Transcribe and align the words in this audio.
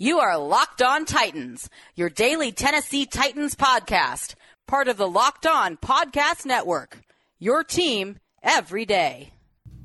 You 0.00 0.20
are 0.20 0.38
Locked 0.38 0.80
On 0.80 1.04
Titans, 1.04 1.68
your 1.96 2.08
daily 2.08 2.52
Tennessee 2.52 3.04
Titans 3.04 3.56
podcast, 3.56 4.36
part 4.68 4.86
of 4.86 4.96
the 4.96 5.08
Locked 5.08 5.44
On 5.44 5.76
Podcast 5.76 6.46
Network. 6.46 7.00
Your 7.40 7.64
team 7.64 8.20
every 8.40 8.84
day. 8.84 9.32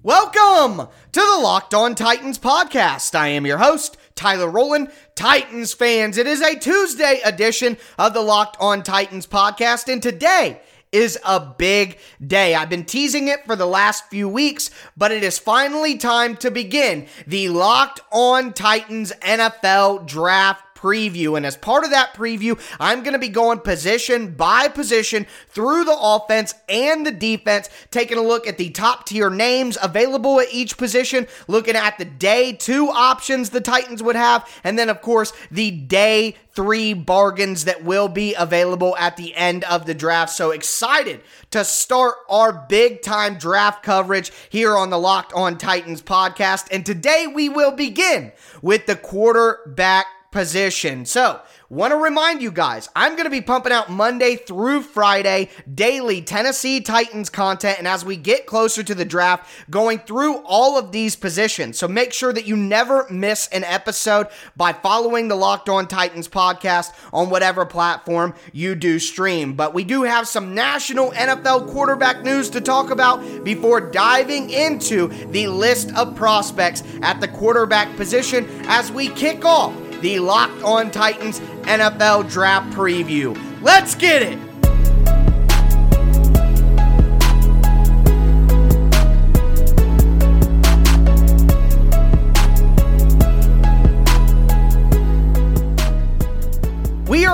Welcome 0.03 0.87
to 1.13 1.19
the 1.19 1.41
Locked 1.41 1.73
On 1.73 1.95
Titans 1.95 2.37
podcast. 2.37 3.15
I 3.15 3.29
am 3.29 3.47
your 3.47 3.57
host, 3.57 3.97
Tyler 4.13 4.51
Rowland. 4.51 4.91
Titans 5.15 5.73
fans, 5.73 6.19
it 6.19 6.27
is 6.27 6.41
a 6.41 6.59
Tuesday 6.59 7.19
edition 7.25 7.75
of 7.97 8.13
the 8.13 8.21
Locked 8.21 8.57
On 8.59 8.83
Titans 8.83 9.25
podcast, 9.25 9.91
and 9.91 10.03
today 10.03 10.61
is 10.93 11.19
a 11.25 11.39
big 11.39 11.97
day. 12.25 12.55
I've 12.55 12.69
been 12.69 12.85
teasing 12.85 13.27
it 13.27 13.45
for 13.45 13.55
the 13.55 13.65
last 13.65 14.09
few 14.09 14.29
weeks, 14.29 14.69
but 14.95 15.11
it 15.11 15.23
is 15.23 15.37
finally 15.39 15.97
time 15.97 16.37
to 16.37 16.51
begin 16.51 17.07
the 17.27 17.49
Locked 17.49 17.99
On 18.11 18.53
Titans 18.53 19.11
NFL 19.21 20.07
Draft 20.07 20.72
preview. 20.83 21.37
And 21.37 21.45
as 21.45 21.55
part 21.55 21.85
of 21.85 21.91
that 21.91 22.13
preview, 22.13 22.59
I'm 22.79 23.03
going 23.03 23.13
to 23.13 23.19
be 23.19 23.29
going 23.29 23.59
position 23.59 24.33
by 24.33 24.67
position 24.67 25.25
through 25.47 25.85
the 25.85 25.97
offense 25.97 26.53
and 26.67 27.05
the 27.05 27.11
defense, 27.11 27.69
taking 27.89 28.17
a 28.17 28.21
look 28.21 28.47
at 28.47 28.57
the 28.57 28.69
top 28.69 29.05
tier 29.05 29.29
names 29.29 29.77
available 29.81 30.41
at 30.41 30.53
each 30.53 30.77
position, 30.77 31.27
looking 31.47 31.75
at 31.75 31.97
the 31.97 32.05
day 32.05 32.51
two 32.51 32.89
options 32.89 33.49
the 33.49 33.61
Titans 33.61 34.03
would 34.03 34.17
have, 34.17 34.49
and 34.63 34.77
then, 34.77 34.89
of 34.89 35.01
course, 35.01 35.31
the 35.49 35.71
day 35.71 36.35
three 36.51 36.93
bargains 36.93 37.65
that 37.65 37.83
will 37.83 38.07
be 38.07 38.35
available 38.35 38.95
at 38.97 39.17
the 39.17 39.33
end 39.35 39.63
of 39.63 39.85
the 39.85 39.93
draft. 39.93 40.31
So 40.33 40.51
excited 40.51 41.21
to 41.51 41.65
start 41.65 42.15
our 42.29 42.65
big 42.69 43.01
time 43.01 43.37
draft 43.37 43.83
coverage 43.83 44.31
here 44.49 44.75
on 44.75 44.89
the 44.89 44.99
Locked 44.99 45.33
On 45.33 45.57
Titans 45.57 46.01
podcast. 46.01 46.67
And 46.71 46.85
today 46.85 47.25
we 47.33 47.49
will 47.49 47.71
begin 47.71 48.31
with 48.61 48.85
the 48.85 48.95
quarterback 48.95 50.05
position. 50.33 51.05
So, 51.05 51.39
Want 51.73 51.89
to 51.89 51.97
remind 51.97 52.43
you 52.43 52.51
guys, 52.51 52.87
I'm 52.95 53.13
going 53.13 53.23
to 53.23 53.31
be 53.31 53.41
pumping 53.41 53.73
out 53.73 53.89
Monday 53.89 54.35
through 54.35 54.83
Friday 54.83 55.49
daily 55.73 56.21
Tennessee 56.21 56.81
Titans 56.81 57.31
content. 57.31 57.79
And 57.79 57.87
as 57.87 58.05
we 58.05 58.15
get 58.15 58.45
closer 58.45 58.83
to 58.83 58.93
the 58.93 59.05
draft, 59.05 59.49
going 59.71 59.97
through 59.97 60.43
all 60.45 60.77
of 60.77 60.91
these 60.91 61.15
positions. 61.15 61.79
So 61.79 61.87
make 61.87 62.13
sure 62.13 62.31
that 62.31 62.45
you 62.45 62.55
never 62.55 63.07
miss 63.09 63.47
an 63.47 63.63
episode 63.63 64.27
by 64.55 64.71
following 64.71 65.29
the 65.29 65.35
Locked 65.35 65.67
On 65.67 65.87
Titans 65.87 66.27
podcast 66.27 66.93
on 67.11 67.31
whatever 67.31 67.65
platform 67.65 68.35
you 68.51 68.75
do 68.75 68.99
stream. 68.99 69.55
But 69.55 69.73
we 69.73 69.83
do 69.83 70.03
have 70.03 70.27
some 70.27 70.53
national 70.53 71.09
NFL 71.13 71.71
quarterback 71.71 72.23
news 72.23 72.51
to 72.51 72.61
talk 72.61 72.91
about 72.91 73.43
before 73.43 73.81
diving 73.81 74.51
into 74.51 75.07
the 75.31 75.47
list 75.47 75.91
of 75.95 76.15
prospects 76.15 76.83
at 77.01 77.19
the 77.19 77.27
quarterback 77.27 77.95
position 77.95 78.47
as 78.67 78.91
we 78.91 79.09
kick 79.09 79.43
off 79.43 79.73
the 80.03 80.19
Locked 80.19 80.61
On 80.63 80.91
Titans 80.91 81.39
NFL 81.61 82.29
Draft 82.29 82.75
Preview. 82.75 83.39
Let's 83.61 83.95
get 83.95 84.21
it! 84.21 84.52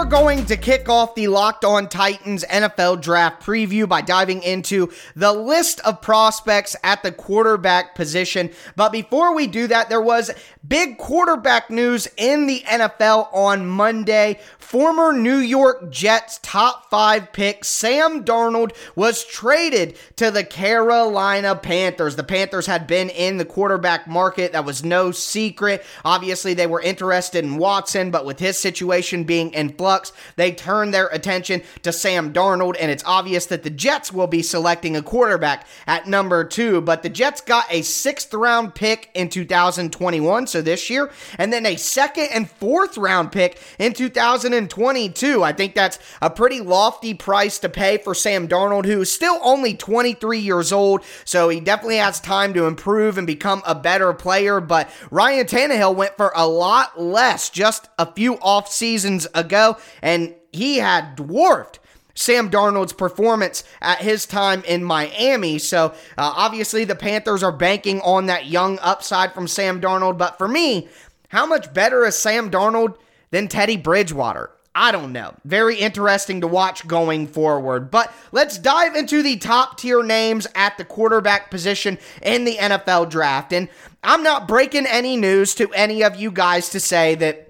Going 0.09 0.43
to 0.43 0.57
kick 0.57 0.89
off 0.89 1.13
the 1.13 1.27
Locked 1.27 1.63
On 1.63 1.87
Titans 1.87 2.43
NFL 2.45 2.99
draft 2.99 3.45
preview 3.45 3.87
by 3.87 4.01
diving 4.01 4.41
into 4.41 4.91
the 5.15 5.31
list 5.31 5.79
of 5.81 6.01
prospects 6.01 6.75
at 6.83 7.03
the 7.03 7.11
quarterback 7.11 7.93
position. 7.93 8.49
But 8.75 8.91
before 8.91 9.35
we 9.35 9.45
do 9.45 9.67
that, 9.67 9.87
there 9.87 10.01
was 10.01 10.31
big 10.67 10.97
quarterback 10.97 11.69
news 11.69 12.07
in 12.17 12.47
the 12.47 12.61
NFL 12.61 13.33
on 13.33 13.67
Monday. 13.67 14.39
Former 14.57 15.13
New 15.13 15.37
York 15.37 15.89
Jets 15.89 16.39
top 16.43 16.89
five 16.89 17.31
pick 17.31 17.65
Sam 17.65 18.23
Darnold 18.23 18.75
was 18.95 19.23
traded 19.25 19.97
to 20.15 20.29
the 20.31 20.43
Carolina 20.43 21.55
Panthers. 21.55 22.15
The 22.15 22.23
Panthers 22.23 22.67
had 22.67 22.85
been 22.85 23.09
in 23.09 23.37
the 23.37 23.45
quarterback 23.45 24.07
market. 24.07 24.53
That 24.53 24.65
was 24.65 24.83
no 24.83 25.11
secret. 25.11 25.83
Obviously, 26.05 26.53
they 26.53 26.67
were 26.67 26.81
interested 26.81 27.43
in 27.43 27.57
Watson, 27.57 28.11
but 28.11 28.25
with 28.25 28.39
his 28.39 28.59
situation 28.59 29.23
being 29.23 29.51
in 29.53 29.73
flux, 29.73 29.98
they 30.35 30.51
turn 30.51 30.91
their 30.91 31.07
attention 31.07 31.61
to 31.83 31.91
Sam 31.91 32.33
Darnold, 32.33 32.75
and 32.79 32.91
it's 32.91 33.03
obvious 33.05 33.45
that 33.47 33.63
the 33.63 33.69
Jets 33.69 34.11
will 34.11 34.27
be 34.27 34.41
selecting 34.41 34.95
a 34.95 35.01
quarterback 35.01 35.67
at 35.87 36.07
number 36.07 36.43
two. 36.43 36.81
But 36.81 37.03
the 37.03 37.09
Jets 37.09 37.41
got 37.41 37.65
a 37.71 37.81
sixth 37.81 38.33
round 38.33 38.75
pick 38.75 39.09
in 39.13 39.29
2021, 39.29 40.47
so 40.47 40.61
this 40.61 40.89
year, 40.89 41.11
and 41.37 41.51
then 41.51 41.65
a 41.65 41.75
second 41.75 42.29
and 42.33 42.49
fourth 42.49 42.97
round 42.97 43.31
pick 43.31 43.61
in 43.77 43.93
2022. 43.93 45.43
I 45.43 45.53
think 45.53 45.75
that's 45.75 45.99
a 46.21 46.29
pretty 46.29 46.61
lofty 46.61 47.13
price 47.13 47.59
to 47.59 47.69
pay 47.69 47.97
for 47.97 48.13
Sam 48.13 48.47
Darnold, 48.47 48.85
who 48.85 49.01
is 49.01 49.13
still 49.13 49.39
only 49.43 49.75
23 49.75 50.39
years 50.39 50.71
old, 50.71 51.03
so 51.25 51.49
he 51.49 51.59
definitely 51.59 51.97
has 51.97 52.19
time 52.19 52.53
to 52.53 52.65
improve 52.65 53.17
and 53.17 53.27
become 53.27 53.61
a 53.65 53.75
better 53.75 54.13
player. 54.13 54.59
But 54.59 54.89
Ryan 55.11 55.45
Tannehill 55.45 55.95
went 55.95 56.17
for 56.17 56.31
a 56.35 56.47
lot 56.47 56.99
less 56.99 57.49
just 57.49 57.89
a 57.97 58.11
few 58.11 58.35
off 58.35 58.71
seasons 58.71 59.27
ago, 59.33 59.77
and 60.01 60.35
he 60.51 60.77
had 60.77 61.15
dwarfed 61.15 61.79
Sam 62.19 62.49
Darnold's 62.49 62.93
performance 62.93 63.63
at 63.81 63.99
his 63.99 64.25
time 64.25 64.63
in 64.65 64.83
Miami. 64.83 65.57
So 65.57 65.93
uh, 66.17 66.33
obviously, 66.35 66.83
the 66.83 66.95
Panthers 66.95 67.43
are 67.43 67.51
banking 67.51 68.01
on 68.01 68.25
that 68.25 68.47
young 68.47 68.77
upside 68.81 69.33
from 69.33 69.47
Sam 69.47 69.79
Darnold. 69.79 70.17
But 70.17 70.37
for 70.37 70.47
me, 70.47 70.89
how 71.29 71.45
much 71.45 71.73
better 71.73 72.05
is 72.05 72.17
Sam 72.17 72.51
Darnold 72.51 72.97
than 73.31 73.47
Teddy 73.47 73.77
Bridgewater? 73.77 74.51
I 74.75 74.91
don't 74.91 75.13
know. 75.13 75.33
Very 75.45 75.77
interesting 75.77 76.41
to 76.41 76.47
watch 76.47 76.87
going 76.87 77.27
forward. 77.27 77.89
But 77.89 78.13
let's 78.31 78.57
dive 78.57 78.95
into 78.95 79.23
the 79.23 79.37
top 79.37 79.77
tier 79.77 80.03
names 80.03 80.47
at 80.55 80.77
the 80.77 80.85
quarterback 80.85 81.49
position 81.49 81.97
in 82.21 82.45
the 82.45 82.55
NFL 82.55 83.09
draft. 83.09 83.51
And 83.51 83.69
I'm 84.03 84.23
not 84.23 84.47
breaking 84.47 84.85
any 84.85 85.17
news 85.17 85.55
to 85.55 85.71
any 85.73 86.03
of 86.03 86.15
you 86.15 86.31
guys 86.31 86.69
to 86.69 86.79
say 86.79 87.15
that 87.15 87.48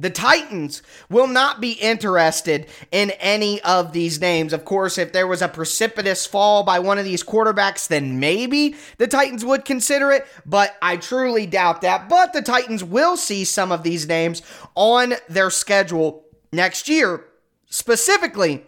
the 0.00 0.10
Titans 0.10 0.82
will 1.10 1.26
not 1.26 1.60
be 1.60 1.72
interested 1.72 2.66
in 2.90 3.10
any 3.18 3.60
of 3.62 3.92
these 3.92 4.20
names. 4.20 4.52
Of 4.52 4.64
course, 4.64 4.98
if 4.98 5.12
there 5.12 5.26
was 5.26 5.42
a 5.42 5.48
precipitous 5.48 6.26
fall 6.26 6.62
by 6.62 6.78
one 6.78 6.98
of 6.98 7.04
these 7.04 7.24
quarterbacks, 7.24 7.88
then 7.88 8.20
maybe 8.20 8.76
the 8.98 9.08
Titans 9.08 9.44
would 9.44 9.64
consider 9.64 10.10
it, 10.12 10.26
but 10.46 10.76
I 10.80 10.96
truly 10.96 11.46
doubt 11.46 11.82
that. 11.82 12.08
But 12.08 12.32
the 12.32 12.42
Titans 12.42 12.84
will 12.84 13.16
see 13.16 13.44
some 13.44 13.72
of 13.72 13.82
these 13.82 14.06
names 14.06 14.42
on 14.74 15.14
their 15.28 15.50
schedule 15.50 16.24
next 16.52 16.88
year, 16.88 17.24
specifically 17.68 18.64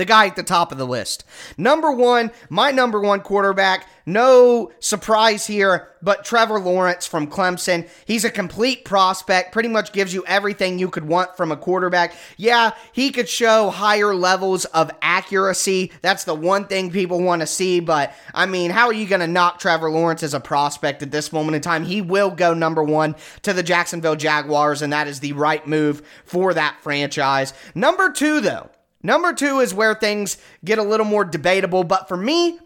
the 0.00 0.06
guy 0.06 0.26
at 0.26 0.34
the 0.34 0.42
top 0.42 0.72
of 0.72 0.78
the 0.78 0.86
list. 0.86 1.24
Number 1.58 1.92
one, 1.92 2.30
my 2.48 2.70
number 2.70 2.98
one 2.98 3.20
quarterback, 3.20 3.86
no 4.06 4.72
surprise 4.80 5.46
here, 5.46 5.90
but 6.00 6.24
Trevor 6.24 6.58
Lawrence 6.58 7.06
from 7.06 7.26
Clemson. 7.26 7.86
He's 8.06 8.24
a 8.24 8.30
complete 8.30 8.86
prospect, 8.86 9.52
pretty 9.52 9.68
much 9.68 9.92
gives 9.92 10.14
you 10.14 10.24
everything 10.26 10.78
you 10.78 10.88
could 10.88 11.04
want 11.04 11.36
from 11.36 11.52
a 11.52 11.56
quarterback. 11.56 12.14
Yeah, 12.38 12.70
he 12.92 13.10
could 13.10 13.28
show 13.28 13.68
higher 13.68 14.14
levels 14.14 14.64
of 14.64 14.90
accuracy. 15.02 15.92
That's 16.00 16.24
the 16.24 16.34
one 16.34 16.64
thing 16.64 16.90
people 16.90 17.20
want 17.20 17.42
to 17.42 17.46
see, 17.46 17.80
but 17.80 18.14
I 18.32 18.46
mean, 18.46 18.70
how 18.70 18.86
are 18.86 18.94
you 18.94 19.06
going 19.06 19.20
to 19.20 19.26
knock 19.26 19.58
Trevor 19.58 19.90
Lawrence 19.90 20.22
as 20.22 20.32
a 20.32 20.40
prospect 20.40 21.02
at 21.02 21.10
this 21.10 21.30
moment 21.30 21.56
in 21.56 21.60
time? 21.60 21.84
He 21.84 22.00
will 22.00 22.30
go 22.30 22.54
number 22.54 22.82
one 22.82 23.16
to 23.42 23.52
the 23.52 23.62
Jacksonville 23.62 24.16
Jaguars, 24.16 24.80
and 24.80 24.94
that 24.94 25.08
is 25.08 25.20
the 25.20 25.34
right 25.34 25.66
move 25.66 26.00
for 26.24 26.54
that 26.54 26.78
franchise. 26.80 27.52
Number 27.74 28.10
two, 28.10 28.40
though, 28.40 28.70
Number 29.02 29.32
two 29.32 29.60
is 29.60 29.72
where 29.72 29.94
things 29.94 30.36
get 30.64 30.78
a 30.78 30.82
little 30.82 31.06
more 31.06 31.24
debatable, 31.24 31.84
but 31.84 32.08
for 32.08 32.16
me, 32.16 32.58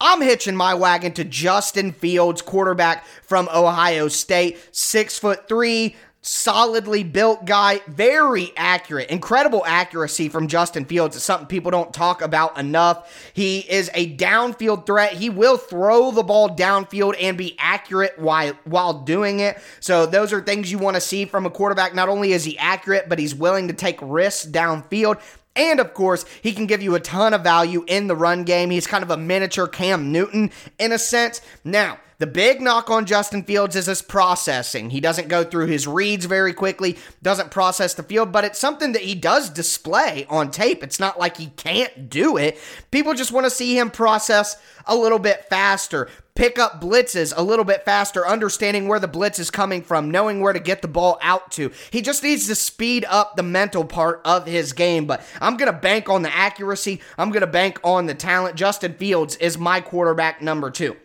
I'm 0.00 0.20
hitching 0.20 0.56
my 0.56 0.74
wagon 0.74 1.12
to 1.14 1.24
Justin 1.24 1.92
Fields, 1.92 2.42
quarterback 2.42 3.04
from 3.22 3.48
Ohio 3.52 4.08
State, 4.08 4.58
six 4.72 5.18
foot 5.18 5.48
three, 5.48 5.96
solidly 6.22 7.02
built 7.02 7.44
guy, 7.44 7.80
very 7.88 8.52
accurate, 8.56 9.10
incredible 9.10 9.64
accuracy 9.66 10.28
from 10.28 10.46
Justin 10.46 10.84
Fields. 10.84 11.16
It's 11.16 11.24
something 11.24 11.48
people 11.48 11.72
don't 11.72 11.92
talk 11.92 12.22
about 12.22 12.58
enough. 12.58 13.32
He 13.34 13.58
is 13.60 13.90
a 13.94 14.16
downfield 14.16 14.86
threat. 14.86 15.12
He 15.14 15.30
will 15.30 15.56
throw 15.56 16.12
the 16.12 16.22
ball 16.22 16.48
downfield 16.48 17.16
and 17.20 17.36
be 17.36 17.56
accurate 17.58 18.18
while 18.18 18.54
while 18.64 19.02
doing 19.02 19.40
it. 19.40 19.60
So 19.80 20.06
those 20.06 20.32
are 20.32 20.40
things 20.40 20.70
you 20.70 20.78
want 20.78 20.94
to 20.94 21.00
see 21.00 21.24
from 21.24 21.44
a 21.44 21.50
quarterback. 21.50 21.94
Not 21.94 22.08
only 22.08 22.32
is 22.32 22.44
he 22.44 22.56
accurate, 22.58 23.08
but 23.08 23.18
he's 23.18 23.34
willing 23.34 23.68
to 23.68 23.74
take 23.74 23.98
risks 24.00 24.46
downfield. 24.46 25.20
And 25.54 25.80
of 25.80 25.92
course, 25.94 26.24
he 26.42 26.52
can 26.52 26.66
give 26.66 26.82
you 26.82 26.94
a 26.94 27.00
ton 27.00 27.34
of 27.34 27.42
value 27.42 27.84
in 27.86 28.06
the 28.06 28.16
run 28.16 28.44
game. 28.44 28.70
He's 28.70 28.86
kind 28.86 29.02
of 29.02 29.10
a 29.10 29.16
miniature 29.16 29.68
Cam 29.68 30.10
Newton 30.10 30.50
in 30.78 30.92
a 30.92 30.98
sense. 30.98 31.40
Now, 31.64 31.98
the 32.22 32.26
big 32.28 32.60
knock 32.60 32.88
on 32.88 33.04
Justin 33.04 33.42
Fields 33.42 33.74
is 33.74 33.86
his 33.86 34.00
processing. 34.00 34.90
He 34.90 35.00
doesn't 35.00 35.26
go 35.26 35.42
through 35.42 35.66
his 35.66 35.88
reads 35.88 36.24
very 36.24 36.52
quickly, 36.52 36.96
doesn't 37.20 37.50
process 37.50 37.94
the 37.94 38.04
field, 38.04 38.30
but 38.30 38.44
it's 38.44 38.60
something 38.60 38.92
that 38.92 39.02
he 39.02 39.16
does 39.16 39.50
display 39.50 40.24
on 40.30 40.52
tape. 40.52 40.84
It's 40.84 41.00
not 41.00 41.18
like 41.18 41.36
he 41.36 41.48
can't 41.48 42.08
do 42.08 42.36
it. 42.36 42.60
People 42.92 43.14
just 43.14 43.32
want 43.32 43.46
to 43.46 43.50
see 43.50 43.76
him 43.76 43.90
process 43.90 44.56
a 44.86 44.94
little 44.94 45.18
bit 45.18 45.46
faster. 45.50 46.08
Pick 46.34 46.58
up 46.58 46.80
blitzes 46.80 47.32
a 47.36 47.42
little 47.42 47.64
bit 47.64 47.84
faster, 47.84 48.26
understanding 48.26 48.88
where 48.88 48.98
the 48.98 49.08
blitz 49.08 49.38
is 49.38 49.50
coming 49.50 49.82
from, 49.82 50.10
knowing 50.10 50.40
where 50.40 50.52
to 50.52 50.60
get 50.60 50.82
the 50.82 50.88
ball 50.88 51.18
out 51.20 51.52
to. 51.52 51.70
He 51.90 52.02
just 52.02 52.22
needs 52.22 52.46
to 52.48 52.54
speed 52.54 53.04
up 53.08 53.36
the 53.36 53.42
mental 53.42 53.84
part 53.84 54.20
of 54.24 54.46
his 54.46 54.72
game. 54.72 55.06
But 55.06 55.22
I'm 55.40 55.56
going 55.56 55.72
to 55.72 55.78
bank 55.78 56.08
on 56.08 56.22
the 56.22 56.34
accuracy, 56.34 57.00
I'm 57.18 57.30
going 57.30 57.42
to 57.42 57.46
bank 57.46 57.80
on 57.84 58.06
the 58.06 58.14
talent. 58.14 58.56
Justin 58.56 58.94
Fields 58.94 59.36
is 59.36 59.58
my 59.58 59.80
quarterback 59.80 60.42
number 60.42 60.70
two. 60.70 60.96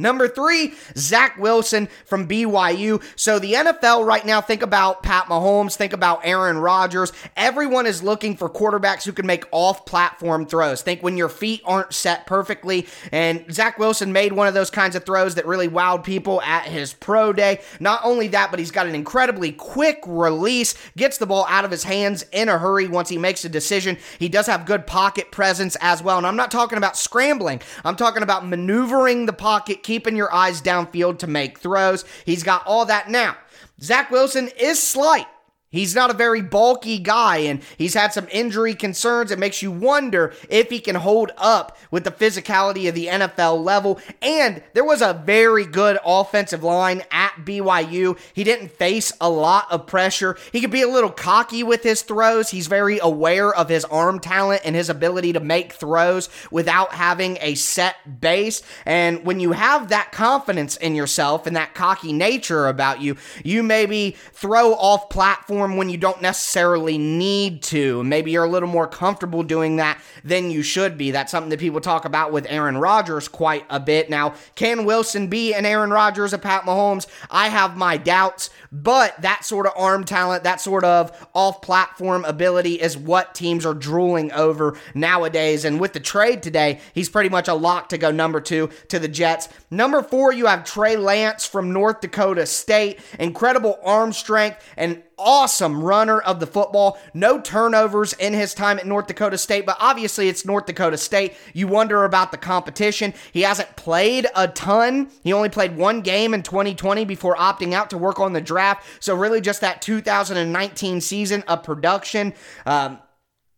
Number 0.00 0.28
three, 0.28 0.74
Zach 0.96 1.38
Wilson 1.38 1.88
from 2.04 2.26
BYU. 2.26 3.02
So 3.16 3.38
the 3.38 3.54
NFL 3.54 4.06
right 4.06 4.24
now, 4.24 4.40
think 4.40 4.62
about 4.62 5.02
Pat 5.02 5.26
Mahomes, 5.26 5.76
think 5.76 5.92
about 5.92 6.20
Aaron 6.24 6.58
Rodgers. 6.58 7.12
Everyone 7.36 7.86
is 7.86 8.02
looking 8.02 8.36
for 8.36 8.48
quarterbacks 8.48 9.04
who 9.04 9.12
can 9.12 9.26
make 9.26 9.44
off 9.52 9.84
platform 9.86 10.46
throws. 10.46 10.82
Think 10.82 11.02
when 11.02 11.16
your 11.16 11.28
feet 11.28 11.62
aren't 11.64 11.92
set 11.92 12.26
perfectly. 12.26 12.86
And 13.12 13.44
Zach 13.52 13.78
Wilson 13.78 14.12
made 14.12 14.32
one 14.32 14.48
of 14.48 14.54
those 14.54 14.70
kinds 14.70 14.96
of 14.96 15.04
throws 15.04 15.34
that 15.34 15.46
really 15.46 15.68
wowed 15.68 16.04
people 16.04 16.40
at 16.42 16.64
his 16.64 16.92
pro 16.92 17.32
day. 17.32 17.60
Not 17.78 18.00
only 18.04 18.28
that, 18.28 18.50
but 18.50 18.58
he's 18.58 18.70
got 18.70 18.86
an 18.86 18.94
incredibly 18.94 19.52
quick 19.52 20.00
release, 20.06 20.74
gets 20.96 21.18
the 21.18 21.26
ball 21.26 21.46
out 21.48 21.64
of 21.64 21.70
his 21.70 21.84
hands 21.84 22.24
in 22.32 22.48
a 22.48 22.58
hurry 22.58 22.88
once 22.88 23.08
he 23.08 23.18
makes 23.18 23.44
a 23.44 23.48
decision. 23.48 23.98
He 24.18 24.28
does 24.28 24.46
have 24.46 24.66
good 24.66 24.86
pocket 24.86 25.30
presence 25.30 25.76
as 25.80 26.02
well. 26.02 26.18
And 26.18 26.26
I'm 26.26 26.36
not 26.36 26.50
talking 26.50 26.78
about 26.78 26.96
scrambling, 26.96 27.60
I'm 27.84 27.96
talking 27.96 28.22
about 28.22 28.46
maneuvering 28.46 29.26
the 29.26 29.32
pocket 29.32 29.82
keeping 29.90 30.14
your 30.14 30.32
eyes 30.32 30.62
downfield 30.62 31.18
to 31.18 31.26
make 31.26 31.58
throws. 31.58 32.04
He's 32.24 32.44
got 32.44 32.64
all 32.64 32.84
that 32.84 33.10
now. 33.10 33.36
Zach 33.82 34.08
Wilson 34.12 34.48
is 34.56 34.80
slight. 34.80 35.26
He's 35.72 35.94
not 35.94 36.10
a 36.10 36.14
very 36.14 36.42
bulky 36.42 36.98
guy, 36.98 37.36
and 37.38 37.62
he's 37.78 37.94
had 37.94 38.12
some 38.12 38.26
injury 38.32 38.74
concerns. 38.74 39.30
It 39.30 39.38
makes 39.38 39.62
you 39.62 39.70
wonder 39.70 40.34
if 40.48 40.68
he 40.68 40.80
can 40.80 40.96
hold 40.96 41.30
up 41.36 41.78
with 41.92 42.02
the 42.02 42.10
physicality 42.10 42.88
of 42.88 42.96
the 42.96 43.06
NFL 43.06 43.62
level. 43.62 44.00
And 44.20 44.64
there 44.72 44.84
was 44.84 45.00
a 45.00 45.22
very 45.24 45.64
good 45.64 45.96
offensive 46.04 46.64
line 46.64 47.04
at 47.12 47.34
BYU. 47.44 48.18
He 48.34 48.42
didn't 48.42 48.72
face 48.72 49.12
a 49.20 49.30
lot 49.30 49.70
of 49.70 49.86
pressure. 49.86 50.36
He 50.50 50.60
could 50.60 50.72
be 50.72 50.82
a 50.82 50.88
little 50.88 51.08
cocky 51.08 51.62
with 51.62 51.84
his 51.84 52.02
throws. 52.02 52.50
He's 52.50 52.66
very 52.66 52.98
aware 52.98 53.54
of 53.54 53.68
his 53.68 53.84
arm 53.84 54.18
talent 54.18 54.62
and 54.64 54.74
his 54.74 54.88
ability 54.88 55.34
to 55.34 55.40
make 55.40 55.74
throws 55.74 56.28
without 56.50 56.94
having 56.94 57.38
a 57.40 57.54
set 57.54 58.20
base. 58.20 58.60
And 58.84 59.24
when 59.24 59.38
you 59.38 59.52
have 59.52 59.90
that 59.90 60.10
confidence 60.10 60.76
in 60.76 60.96
yourself 60.96 61.46
and 61.46 61.54
that 61.54 61.74
cocky 61.74 62.12
nature 62.12 62.66
about 62.66 63.00
you, 63.00 63.16
you 63.44 63.62
maybe 63.62 64.16
throw 64.32 64.74
off 64.74 65.08
platform 65.10 65.59
when 65.60 65.88
you 65.88 65.96
don't 65.96 66.22
necessarily 66.22 66.98
need 66.98 67.62
to. 67.64 68.02
Maybe 68.04 68.30
you're 68.30 68.44
a 68.44 68.48
little 68.48 68.68
more 68.68 68.86
comfortable 68.86 69.42
doing 69.42 69.76
that 69.76 70.00
than 70.24 70.50
you 70.50 70.62
should 70.62 70.98
be. 70.98 71.10
That's 71.10 71.30
something 71.30 71.50
that 71.50 71.60
people 71.60 71.80
talk 71.80 72.04
about 72.04 72.32
with 72.32 72.46
Aaron 72.48 72.76
Rodgers 72.76 73.28
quite 73.28 73.64
a 73.70 73.78
bit. 73.78 74.10
Now, 74.10 74.34
can 74.54 74.84
Wilson 74.84 75.28
be 75.28 75.54
an 75.54 75.66
Aaron 75.66 75.90
Rodgers, 75.90 76.32
a 76.32 76.38
Pat 76.38 76.62
Mahomes? 76.62 77.06
I 77.30 77.48
have 77.48 77.76
my 77.76 77.96
doubts, 77.96 78.50
but 78.72 79.20
that 79.22 79.44
sort 79.44 79.66
of 79.66 79.72
arm 79.76 80.04
talent, 80.04 80.44
that 80.44 80.60
sort 80.60 80.84
of 80.84 81.28
off 81.34 81.62
platform 81.62 82.24
ability 82.24 82.80
is 82.80 82.96
what 82.96 83.34
teams 83.34 83.66
are 83.66 83.74
drooling 83.74 84.32
over 84.32 84.78
nowadays. 84.94 85.64
And 85.64 85.80
with 85.80 85.92
the 85.92 86.00
trade 86.00 86.42
today, 86.42 86.80
he's 86.94 87.08
pretty 87.08 87.28
much 87.28 87.48
a 87.48 87.54
lock 87.54 87.88
to 87.90 87.98
go 87.98 88.10
number 88.10 88.40
two 88.40 88.70
to 88.88 88.98
the 88.98 89.08
Jets. 89.08 89.48
Number 89.70 90.02
four, 90.02 90.32
you 90.32 90.46
have 90.46 90.64
Trey 90.64 90.96
Lance 90.96 91.46
from 91.46 91.72
North 91.72 92.00
Dakota 92.00 92.46
State. 92.46 93.00
Incredible 93.18 93.78
arm 93.82 94.12
strength 94.12 94.64
and 94.76 95.02
awesome 95.20 95.82
runner 95.84 96.20
of 96.20 96.40
the 96.40 96.46
football. 96.46 96.98
No 97.14 97.40
turnovers 97.40 98.12
in 98.14 98.32
his 98.32 98.54
time 98.54 98.78
at 98.78 98.86
North 98.86 99.06
Dakota 99.06 99.38
State, 99.38 99.66
but 99.66 99.76
obviously 99.78 100.28
it's 100.28 100.44
North 100.44 100.66
Dakota 100.66 100.96
State. 100.96 101.34
You 101.52 101.68
wonder 101.68 102.04
about 102.04 102.32
the 102.32 102.38
competition. 102.38 103.14
He 103.32 103.42
hasn't 103.42 103.76
played 103.76 104.26
a 104.34 104.48
ton. 104.48 105.10
He 105.22 105.32
only 105.32 105.48
played 105.48 105.76
one 105.76 106.00
game 106.00 106.34
in 106.34 106.42
2020 106.42 107.04
before 107.04 107.36
opting 107.36 107.72
out 107.72 107.90
to 107.90 107.98
work 107.98 108.18
on 108.18 108.32
the 108.32 108.40
draft. 108.40 108.84
So, 109.00 109.14
really, 109.14 109.40
just 109.40 109.60
that 109.60 109.82
2019 109.82 111.00
season 111.00 111.42
of 111.46 111.62
production. 111.62 112.34
Um, 112.66 112.98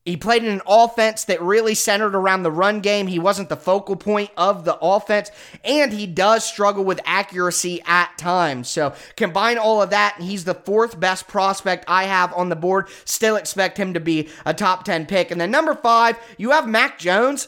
he 0.04 0.16
played 0.16 0.42
in 0.42 0.50
an 0.50 0.62
offense 0.66 1.24
that 1.24 1.40
really 1.40 1.76
centered 1.76 2.16
around 2.16 2.42
the 2.42 2.50
run 2.50 2.80
game. 2.80 3.06
He 3.06 3.20
wasn't 3.20 3.48
the 3.48 3.56
focal 3.56 3.94
point 3.94 4.30
of 4.36 4.64
the 4.64 4.76
offense, 4.80 5.30
and 5.64 5.92
he 5.92 6.06
does 6.06 6.44
struggle 6.44 6.84
with 6.84 7.00
accuracy 7.04 7.80
at 7.86 8.18
times. 8.18 8.68
So 8.68 8.94
combine 9.16 9.58
all 9.58 9.80
of 9.80 9.90
that, 9.90 10.16
and 10.18 10.26
he's 10.26 10.44
the 10.44 10.54
fourth 10.54 10.98
best 10.98 11.28
prospect 11.28 11.84
I 11.86 12.04
have 12.04 12.32
on 12.34 12.48
the 12.48 12.56
board. 12.56 12.88
Still 13.04 13.36
expect 13.36 13.78
him 13.78 13.94
to 13.94 14.00
be 14.00 14.28
a 14.44 14.52
top 14.52 14.84
10 14.84 15.06
pick. 15.06 15.30
And 15.30 15.40
then 15.40 15.52
number 15.52 15.74
five, 15.74 16.18
you 16.36 16.50
have 16.50 16.66
Mac 16.66 16.98
Jones. 16.98 17.46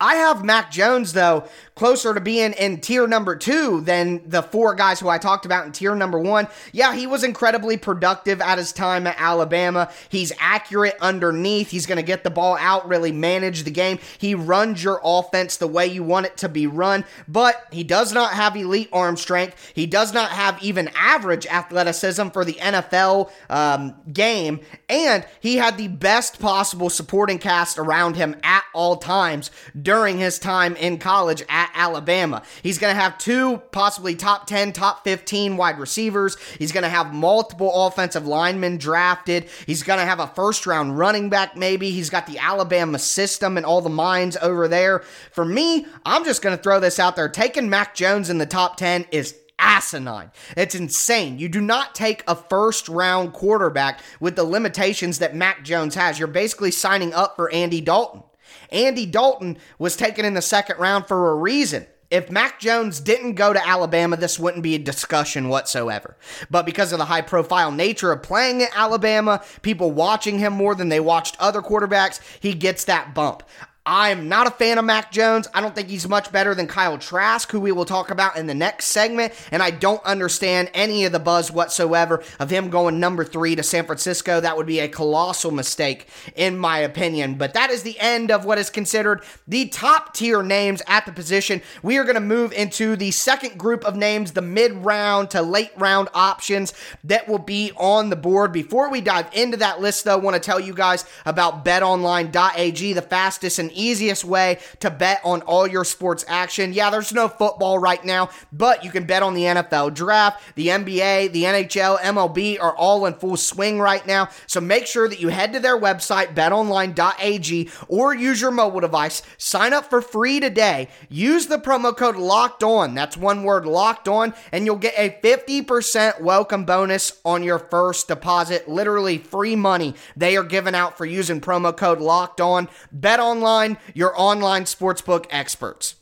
I 0.00 0.16
have 0.16 0.44
Mac 0.44 0.72
Jones, 0.72 1.12
though, 1.12 1.48
closer 1.74 2.14
to 2.14 2.20
being 2.20 2.52
in 2.52 2.80
tier 2.80 3.06
number 3.06 3.34
two 3.34 3.80
than 3.80 4.22
the 4.28 4.42
four 4.42 4.74
guys 4.74 5.00
who 5.00 5.08
I 5.08 5.18
talked 5.18 5.44
about 5.44 5.66
in 5.66 5.72
tier 5.72 5.94
number 5.94 6.18
one. 6.18 6.46
Yeah, 6.72 6.94
he 6.94 7.06
was 7.06 7.24
incredibly 7.24 7.76
productive 7.76 8.40
at 8.40 8.58
his 8.58 8.72
time 8.72 9.06
at 9.06 9.16
Alabama. 9.18 9.90
He's 10.08 10.32
accurate 10.38 10.96
underneath. 11.00 11.70
He's 11.70 11.86
going 11.86 11.96
to 11.96 12.02
get 12.02 12.22
the 12.22 12.30
ball 12.30 12.56
out, 12.60 12.88
really 12.88 13.10
manage 13.10 13.64
the 13.64 13.72
game. 13.72 13.98
He 14.18 14.34
runs 14.34 14.84
your 14.84 15.00
offense 15.02 15.56
the 15.56 15.66
way 15.66 15.86
you 15.86 16.04
want 16.04 16.26
it 16.26 16.36
to 16.38 16.48
be 16.48 16.66
run, 16.66 17.04
but 17.26 17.66
he 17.72 17.82
does 17.82 18.12
not 18.12 18.32
have 18.34 18.56
elite 18.56 18.88
arm 18.92 19.16
strength. 19.16 19.72
He 19.74 19.86
does 19.86 20.14
not 20.14 20.30
have 20.30 20.62
even 20.62 20.90
average 20.94 21.46
athleticism 21.46 22.28
for 22.28 22.44
the 22.44 22.54
NFL 22.54 23.30
um, 23.50 23.96
game, 24.12 24.60
and 24.88 25.26
he 25.40 25.56
had 25.56 25.76
the 25.76 25.88
best 25.88 26.38
possible 26.38 26.88
supporting 26.88 27.38
cast 27.38 27.78
around 27.78 28.14
him 28.16 28.36
at 28.44 28.62
all 28.72 28.96
times 28.96 29.50
during 29.80 30.18
his 30.18 30.38
time 30.38 30.76
in 30.76 30.98
college 30.98 31.42
at 31.48 31.63
at 31.64 31.70
Alabama. 31.74 32.42
He's 32.62 32.78
going 32.78 32.94
to 32.94 33.00
have 33.00 33.18
two 33.18 33.58
possibly 33.72 34.14
top 34.14 34.46
10, 34.46 34.72
top 34.72 35.04
15 35.04 35.56
wide 35.56 35.78
receivers. 35.78 36.36
He's 36.58 36.72
going 36.72 36.82
to 36.82 36.88
have 36.88 37.14
multiple 37.14 37.86
offensive 37.86 38.26
linemen 38.26 38.76
drafted. 38.76 39.48
He's 39.66 39.82
going 39.82 39.98
to 39.98 40.04
have 40.04 40.20
a 40.20 40.26
first 40.28 40.66
round 40.66 40.98
running 40.98 41.30
back, 41.30 41.56
maybe. 41.56 41.90
He's 41.90 42.10
got 42.10 42.26
the 42.26 42.38
Alabama 42.38 42.98
system 42.98 43.56
and 43.56 43.66
all 43.66 43.80
the 43.80 43.88
minds 43.88 44.36
over 44.40 44.68
there. 44.68 45.00
For 45.32 45.44
me, 45.44 45.86
I'm 46.04 46.24
just 46.24 46.42
going 46.42 46.56
to 46.56 46.62
throw 46.62 46.80
this 46.80 46.98
out 46.98 47.16
there. 47.16 47.28
Taking 47.28 47.70
Mac 47.70 47.94
Jones 47.94 48.30
in 48.30 48.38
the 48.38 48.46
top 48.46 48.76
10 48.76 49.06
is 49.10 49.34
asinine. 49.58 50.30
It's 50.56 50.74
insane. 50.74 51.38
You 51.38 51.48
do 51.48 51.60
not 51.60 51.94
take 51.94 52.22
a 52.26 52.34
first 52.34 52.88
round 52.88 53.32
quarterback 53.32 54.00
with 54.20 54.36
the 54.36 54.44
limitations 54.44 55.18
that 55.20 55.34
Mac 55.34 55.64
Jones 55.64 55.94
has. 55.94 56.18
You're 56.18 56.28
basically 56.28 56.70
signing 56.70 57.14
up 57.14 57.36
for 57.36 57.50
Andy 57.52 57.80
Dalton. 57.80 58.22
Andy 58.70 59.06
Dalton 59.06 59.58
was 59.78 59.96
taken 59.96 60.24
in 60.24 60.34
the 60.34 60.42
second 60.42 60.78
round 60.78 61.06
for 61.06 61.30
a 61.30 61.36
reason. 61.36 61.86
If 62.10 62.30
Mac 62.30 62.60
Jones 62.60 63.00
didn't 63.00 63.34
go 63.34 63.52
to 63.52 63.66
Alabama, 63.66 64.16
this 64.16 64.38
wouldn't 64.38 64.62
be 64.62 64.76
a 64.76 64.78
discussion 64.78 65.48
whatsoever. 65.48 66.16
But 66.50 66.64
because 66.64 66.92
of 66.92 66.98
the 66.98 67.06
high 67.06 67.22
profile 67.22 67.72
nature 67.72 68.12
of 68.12 68.22
playing 68.22 68.62
at 68.62 68.70
Alabama, 68.76 69.42
people 69.62 69.90
watching 69.90 70.38
him 70.38 70.52
more 70.52 70.74
than 70.74 70.90
they 70.90 71.00
watched 71.00 71.36
other 71.40 71.60
quarterbacks, 71.60 72.20
he 72.38 72.54
gets 72.54 72.84
that 72.84 73.14
bump. 73.14 73.42
I'm 73.86 74.30
not 74.30 74.46
a 74.46 74.50
fan 74.50 74.78
of 74.78 74.86
Mac 74.86 75.12
Jones. 75.12 75.46
I 75.52 75.60
don't 75.60 75.74
think 75.74 75.88
he's 75.88 76.08
much 76.08 76.32
better 76.32 76.54
than 76.54 76.66
Kyle 76.66 76.96
Trask, 76.96 77.50
who 77.50 77.60
we 77.60 77.70
will 77.70 77.84
talk 77.84 78.10
about 78.10 78.38
in 78.38 78.46
the 78.46 78.54
next 78.54 78.86
segment. 78.86 79.34
And 79.50 79.62
I 79.62 79.72
don't 79.72 80.02
understand 80.06 80.70
any 80.72 81.04
of 81.04 81.12
the 81.12 81.18
buzz 81.18 81.52
whatsoever 81.52 82.22
of 82.40 82.48
him 82.48 82.70
going 82.70 82.98
number 82.98 83.26
three 83.26 83.54
to 83.56 83.62
San 83.62 83.84
Francisco. 83.84 84.40
That 84.40 84.56
would 84.56 84.64
be 84.64 84.80
a 84.80 84.88
colossal 84.88 85.50
mistake, 85.50 86.08
in 86.34 86.56
my 86.56 86.78
opinion. 86.78 87.34
But 87.34 87.52
that 87.52 87.68
is 87.68 87.82
the 87.82 88.00
end 88.00 88.30
of 88.30 88.46
what 88.46 88.56
is 88.56 88.70
considered 88.70 89.22
the 89.46 89.68
top 89.68 90.14
tier 90.14 90.42
names 90.42 90.80
at 90.86 91.04
the 91.04 91.12
position. 91.12 91.60
We 91.82 91.98
are 91.98 92.04
going 92.04 92.14
to 92.14 92.22
move 92.22 92.54
into 92.54 92.96
the 92.96 93.10
second 93.10 93.58
group 93.58 93.84
of 93.84 93.96
names, 93.96 94.32
the 94.32 94.40
mid 94.40 94.72
round 94.72 95.28
to 95.32 95.42
late 95.42 95.72
round 95.76 96.08
options 96.14 96.72
that 97.04 97.28
will 97.28 97.38
be 97.38 97.72
on 97.76 98.08
the 98.08 98.16
board. 98.16 98.50
Before 98.50 98.88
we 98.88 99.02
dive 99.02 99.28
into 99.34 99.58
that 99.58 99.82
list, 99.82 100.04
though, 100.04 100.14
I 100.14 100.20
want 100.20 100.36
to 100.36 100.40
tell 100.40 100.58
you 100.58 100.72
guys 100.72 101.04
about 101.26 101.66
betonline.ag, 101.66 102.94
the 102.94 103.02
fastest 103.02 103.58
and 103.58 103.73
easiest 103.74 104.24
way 104.24 104.58
to 104.80 104.90
bet 104.90 105.20
on 105.24 105.42
all 105.42 105.66
your 105.66 105.84
sports 105.84 106.24
action. 106.28 106.72
Yeah, 106.72 106.90
there's 106.90 107.12
no 107.12 107.28
football 107.28 107.78
right 107.78 108.04
now, 108.04 108.30
but 108.52 108.84
you 108.84 108.90
can 108.90 109.04
bet 109.04 109.22
on 109.22 109.34
the 109.34 109.42
NFL 109.42 109.94
draft, 109.94 110.42
the 110.54 110.68
NBA, 110.68 111.32
the 111.32 111.44
NHL, 111.44 111.98
MLB 112.00 112.60
are 112.60 112.74
all 112.76 113.06
in 113.06 113.14
full 113.14 113.36
swing 113.36 113.80
right 113.80 114.06
now. 114.06 114.28
So 114.46 114.60
make 114.60 114.86
sure 114.86 115.08
that 115.08 115.20
you 115.20 115.28
head 115.28 115.52
to 115.52 115.60
their 115.60 115.78
website, 115.78 116.34
betonline.ag, 116.34 117.70
or 117.88 118.14
use 118.14 118.40
your 118.40 118.50
mobile 118.50 118.80
device. 118.80 119.22
Sign 119.38 119.72
up 119.72 119.90
for 119.90 120.00
free 120.00 120.40
today. 120.40 120.88
Use 121.08 121.46
the 121.46 121.58
promo 121.58 121.96
code 121.96 122.16
locked 122.16 122.62
on. 122.62 122.94
That's 122.94 123.16
one 123.16 123.44
word 123.44 123.66
locked 123.66 124.08
on, 124.08 124.34
and 124.52 124.66
you'll 124.66 124.76
get 124.76 124.94
a 124.96 125.18
50% 125.22 126.20
welcome 126.20 126.64
bonus 126.64 127.20
on 127.24 127.42
your 127.42 127.58
first 127.58 128.08
deposit. 128.08 128.68
Literally 128.68 129.18
free 129.18 129.56
money 129.56 129.94
they 130.16 130.36
are 130.36 130.44
giving 130.44 130.74
out 130.74 130.96
for 130.96 131.04
using 131.04 131.40
promo 131.40 131.76
code 131.76 132.00
locked 132.00 132.40
on. 132.40 132.68
Bet 132.92 133.20
online 133.20 133.63
your 133.94 134.18
online 134.18 134.64
sportsbook 134.64 135.26
experts. 135.30 135.96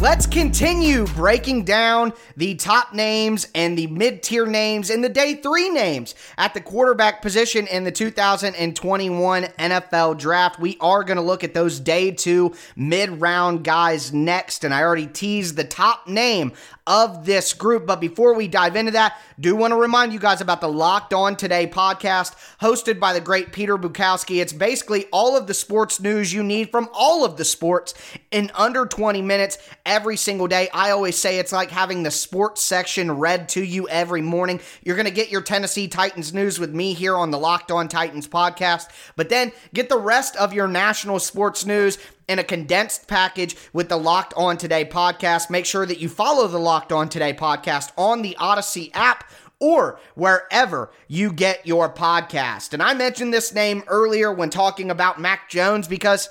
Let's 0.00 0.26
continue 0.26 1.04
breaking 1.08 1.62
down 1.62 2.10
the 2.34 2.54
top 2.54 2.94
names 2.94 3.46
and 3.54 3.76
the 3.76 3.86
mid 3.88 4.22
tier 4.22 4.46
names 4.46 4.88
and 4.88 5.04
the 5.04 5.08
day 5.10 5.34
three 5.34 5.68
names 5.68 6.14
at 6.38 6.54
the 6.54 6.60
quarterback 6.60 7.20
position 7.20 7.66
in 7.66 7.84
the 7.84 7.92
2021 7.92 9.42
NFL 9.42 10.18
draft. 10.18 10.58
We 10.58 10.78
are 10.80 11.04
going 11.04 11.18
to 11.18 11.22
look 11.22 11.44
at 11.44 11.52
those 11.52 11.78
day 11.78 12.12
two 12.12 12.54
mid 12.76 13.20
round 13.20 13.62
guys 13.62 14.10
next, 14.10 14.64
and 14.64 14.72
I 14.72 14.82
already 14.82 15.06
teased 15.06 15.56
the 15.56 15.64
top 15.64 16.06
name 16.06 16.52
of 16.86 17.24
this 17.24 17.52
group. 17.52 17.86
But 17.86 18.00
before 18.00 18.34
we 18.34 18.48
dive 18.48 18.76
into 18.76 18.92
that, 18.92 19.16
do 19.38 19.54
want 19.54 19.70
to 19.72 19.76
remind 19.76 20.12
you 20.12 20.18
guys 20.18 20.40
about 20.40 20.60
the 20.60 20.68
Locked 20.68 21.12
On 21.12 21.36
Today 21.36 21.66
podcast 21.66 22.34
hosted 22.60 22.98
by 22.98 23.12
the 23.12 23.20
great 23.20 23.52
Peter 23.52 23.76
Bukowski. 23.76 24.40
It's 24.40 24.52
basically 24.52 25.06
all 25.12 25.36
of 25.36 25.46
the 25.46 25.54
sports 25.54 26.00
news 26.00 26.32
you 26.32 26.42
need 26.42 26.70
from 26.70 26.88
all 26.92 27.24
of 27.24 27.36
the 27.36 27.44
sports 27.44 27.94
in 28.30 28.50
under 28.54 28.86
20 28.86 29.22
minutes 29.22 29.58
every 29.90 30.16
single 30.16 30.46
day. 30.46 30.68
I 30.72 30.90
always 30.90 31.18
say 31.18 31.40
it's 31.40 31.50
like 31.50 31.72
having 31.72 32.04
the 32.04 32.12
sports 32.12 32.62
section 32.62 33.10
read 33.10 33.48
to 33.50 33.64
you 33.64 33.88
every 33.88 34.22
morning. 34.22 34.60
You're 34.84 34.94
going 34.94 35.04
to 35.06 35.10
get 35.10 35.32
your 35.32 35.42
Tennessee 35.42 35.88
Titans 35.88 36.32
news 36.32 36.60
with 36.60 36.72
me 36.72 36.94
here 36.94 37.16
on 37.16 37.32
the 37.32 37.38
Locked 37.38 37.72
On 37.72 37.88
Titans 37.88 38.28
podcast, 38.28 38.88
but 39.16 39.30
then 39.30 39.50
get 39.74 39.88
the 39.88 39.98
rest 39.98 40.36
of 40.36 40.54
your 40.54 40.68
national 40.68 41.18
sports 41.18 41.66
news 41.66 41.98
in 42.28 42.38
a 42.38 42.44
condensed 42.44 43.08
package 43.08 43.56
with 43.72 43.88
the 43.88 43.96
Locked 43.96 44.32
On 44.36 44.56
Today 44.56 44.84
podcast. 44.84 45.50
Make 45.50 45.66
sure 45.66 45.84
that 45.84 45.98
you 45.98 46.08
follow 46.08 46.46
the 46.46 46.58
Locked 46.58 46.92
On 46.92 47.08
Today 47.08 47.32
podcast 47.32 47.90
on 47.98 48.22
the 48.22 48.36
Audacy 48.38 48.92
app 48.94 49.28
or 49.58 49.98
wherever 50.14 50.92
you 51.08 51.32
get 51.32 51.66
your 51.66 51.92
podcast. 51.92 52.72
And 52.72 52.80
I 52.82 52.94
mentioned 52.94 53.34
this 53.34 53.52
name 53.52 53.82
earlier 53.88 54.32
when 54.32 54.50
talking 54.50 54.88
about 54.88 55.20
Mac 55.20 55.50
Jones 55.50 55.88
because 55.88 56.28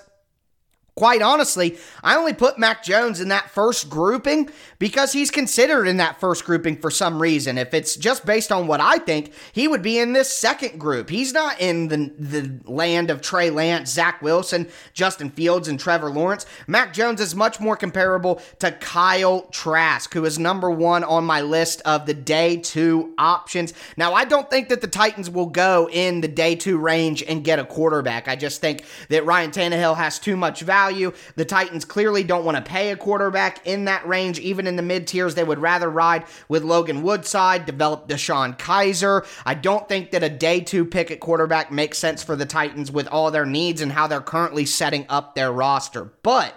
Quite 0.99 1.21
honestly, 1.21 1.77
I 2.03 2.17
only 2.17 2.33
put 2.33 2.59
Mac 2.59 2.83
Jones 2.83 3.21
in 3.21 3.29
that 3.29 3.49
first 3.51 3.89
grouping 3.89 4.49
because 4.79 5.13
he's 5.13 5.31
considered 5.31 5.87
in 5.87 5.95
that 5.95 6.19
first 6.19 6.43
grouping 6.43 6.75
for 6.75 6.91
some 6.91 7.21
reason. 7.21 7.57
If 7.57 7.73
it's 7.73 7.95
just 7.95 8.25
based 8.25 8.51
on 8.51 8.67
what 8.67 8.81
I 8.81 8.97
think, 8.97 9.31
he 9.53 9.69
would 9.69 9.81
be 9.81 9.97
in 9.97 10.11
this 10.11 10.29
second 10.29 10.77
group. 10.77 11.09
He's 11.09 11.31
not 11.31 11.61
in 11.61 11.87
the, 11.87 12.11
the 12.19 12.69
land 12.69 13.11
of 13.11 13.21
Trey 13.21 13.49
Lance, 13.49 13.91
Zach 13.91 14.21
Wilson, 14.21 14.67
Justin 14.93 15.29
Fields, 15.29 15.69
and 15.69 15.79
Trevor 15.79 16.09
Lawrence. 16.09 16.45
Mac 16.67 16.91
Jones 16.91 17.21
is 17.21 17.33
much 17.33 17.61
more 17.61 17.77
comparable 17.77 18.41
to 18.59 18.69
Kyle 18.73 19.43
Trask, 19.51 20.13
who 20.13 20.25
is 20.25 20.37
number 20.37 20.69
one 20.69 21.05
on 21.05 21.23
my 21.23 21.39
list 21.39 21.81
of 21.85 22.07
the 22.07 22.13
day 22.13 22.57
two 22.57 23.13
options. 23.17 23.73
Now, 23.95 24.13
I 24.15 24.25
don't 24.25 24.49
think 24.49 24.67
that 24.67 24.81
the 24.81 24.87
Titans 24.87 25.29
will 25.29 25.45
go 25.45 25.87
in 25.89 26.19
the 26.19 26.27
day 26.27 26.55
two 26.55 26.77
range 26.77 27.23
and 27.23 27.41
get 27.41 27.57
a 27.57 27.63
quarterback. 27.63 28.27
I 28.27 28.35
just 28.35 28.59
think 28.59 28.83
that 29.07 29.25
Ryan 29.25 29.51
Tannehill 29.51 29.95
has 29.95 30.19
too 30.19 30.35
much 30.35 30.59
value 30.59 30.88
value. 30.89 31.11
The 31.35 31.45
Titans 31.45 31.85
clearly 31.85 32.23
don't 32.23 32.43
want 32.43 32.57
to 32.57 32.63
pay 32.63 32.89
a 32.89 32.97
quarterback 32.97 33.65
in 33.67 33.85
that 33.85 34.07
range, 34.07 34.39
even 34.39 34.65
in 34.65 34.75
the 34.75 34.81
mid 34.81 35.05
tiers. 35.05 35.35
They 35.35 35.43
would 35.43 35.59
rather 35.59 35.87
ride 35.87 36.25
with 36.47 36.63
Logan 36.63 37.03
Woodside, 37.03 37.67
develop 37.67 38.07
DeShone 38.07 38.57
Kizer. 38.57 39.25
I 39.45 39.53
don't 39.53 39.87
think 39.87 40.09
that 40.11 40.23
a 40.23 40.29
day 40.29 40.61
two 40.61 40.85
pick 40.85 41.11
at 41.11 41.19
quarterback 41.19 41.71
makes 41.71 41.99
sense 41.99 42.23
for 42.23 42.35
the 42.35 42.45
Titans 42.45 42.91
with 42.91 43.07
all 43.07 43.29
their 43.29 43.45
needs 43.45 43.81
and 43.81 43.91
how 43.91 44.07
they're 44.07 44.19
currently 44.19 44.65
setting 44.65 45.05
up 45.09 45.35
their 45.35 45.51
roster. 45.51 46.11
But 46.23 46.55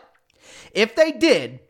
if 0.73 0.95
they 0.97 1.13
did, 1.13 1.61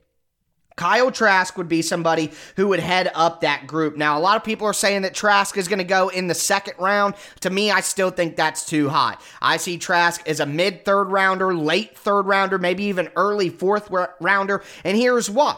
Kyle 0.76 1.10
Trask 1.10 1.56
would 1.56 1.68
be 1.68 1.82
somebody 1.82 2.32
who 2.56 2.68
would 2.68 2.80
head 2.80 3.10
up 3.14 3.40
that 3.40 3.66
group. 3.66 3.96
Now, 3.96 4.18
a 4.18 4.20
lot 4.20 4.36
of 4.36 4.44
people 4.44 4.66
are 4.66 4.72
saying 4.72 5.02
that 5.02 5.14
Trask 5.14 5.56
is 5.56 5.68
going 5.68 5.78
to 5.78 5.84
go 5.84 6.08
in 6.08 6.28
the 6.28 6.34
second 6.34 6.74
round. 6.78 7.14
To 7.40 7.50
me, 7.50 7.70
I 7.70 7.80
still 7.80 8.10
think 8.10 8.36
that's 8.36 8.64
too 8.64 8.88
high. 8.88 9.16
I 9.40 9.56
see 9.56 9.78
Trask 9.78 10.26
as 10.28 10.40
a 10.40 10.46
mid 10.46 10.84
third 10.84 11.04
rounder, 11.04 11.54
late 11.54 11.96
third 11.96 12.22
rounder, 12.22 12.58
maybe 12.58 12.84
even 12.84 13.10
early 13.16 13.48
fourth 13.48 13.90
rounder. 14.20 14.62
And 14.84 14.96
here's 14.96 15.28
why. 15.28 15.56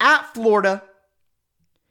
At 0.00 0.34
Florida, 0.34 0.82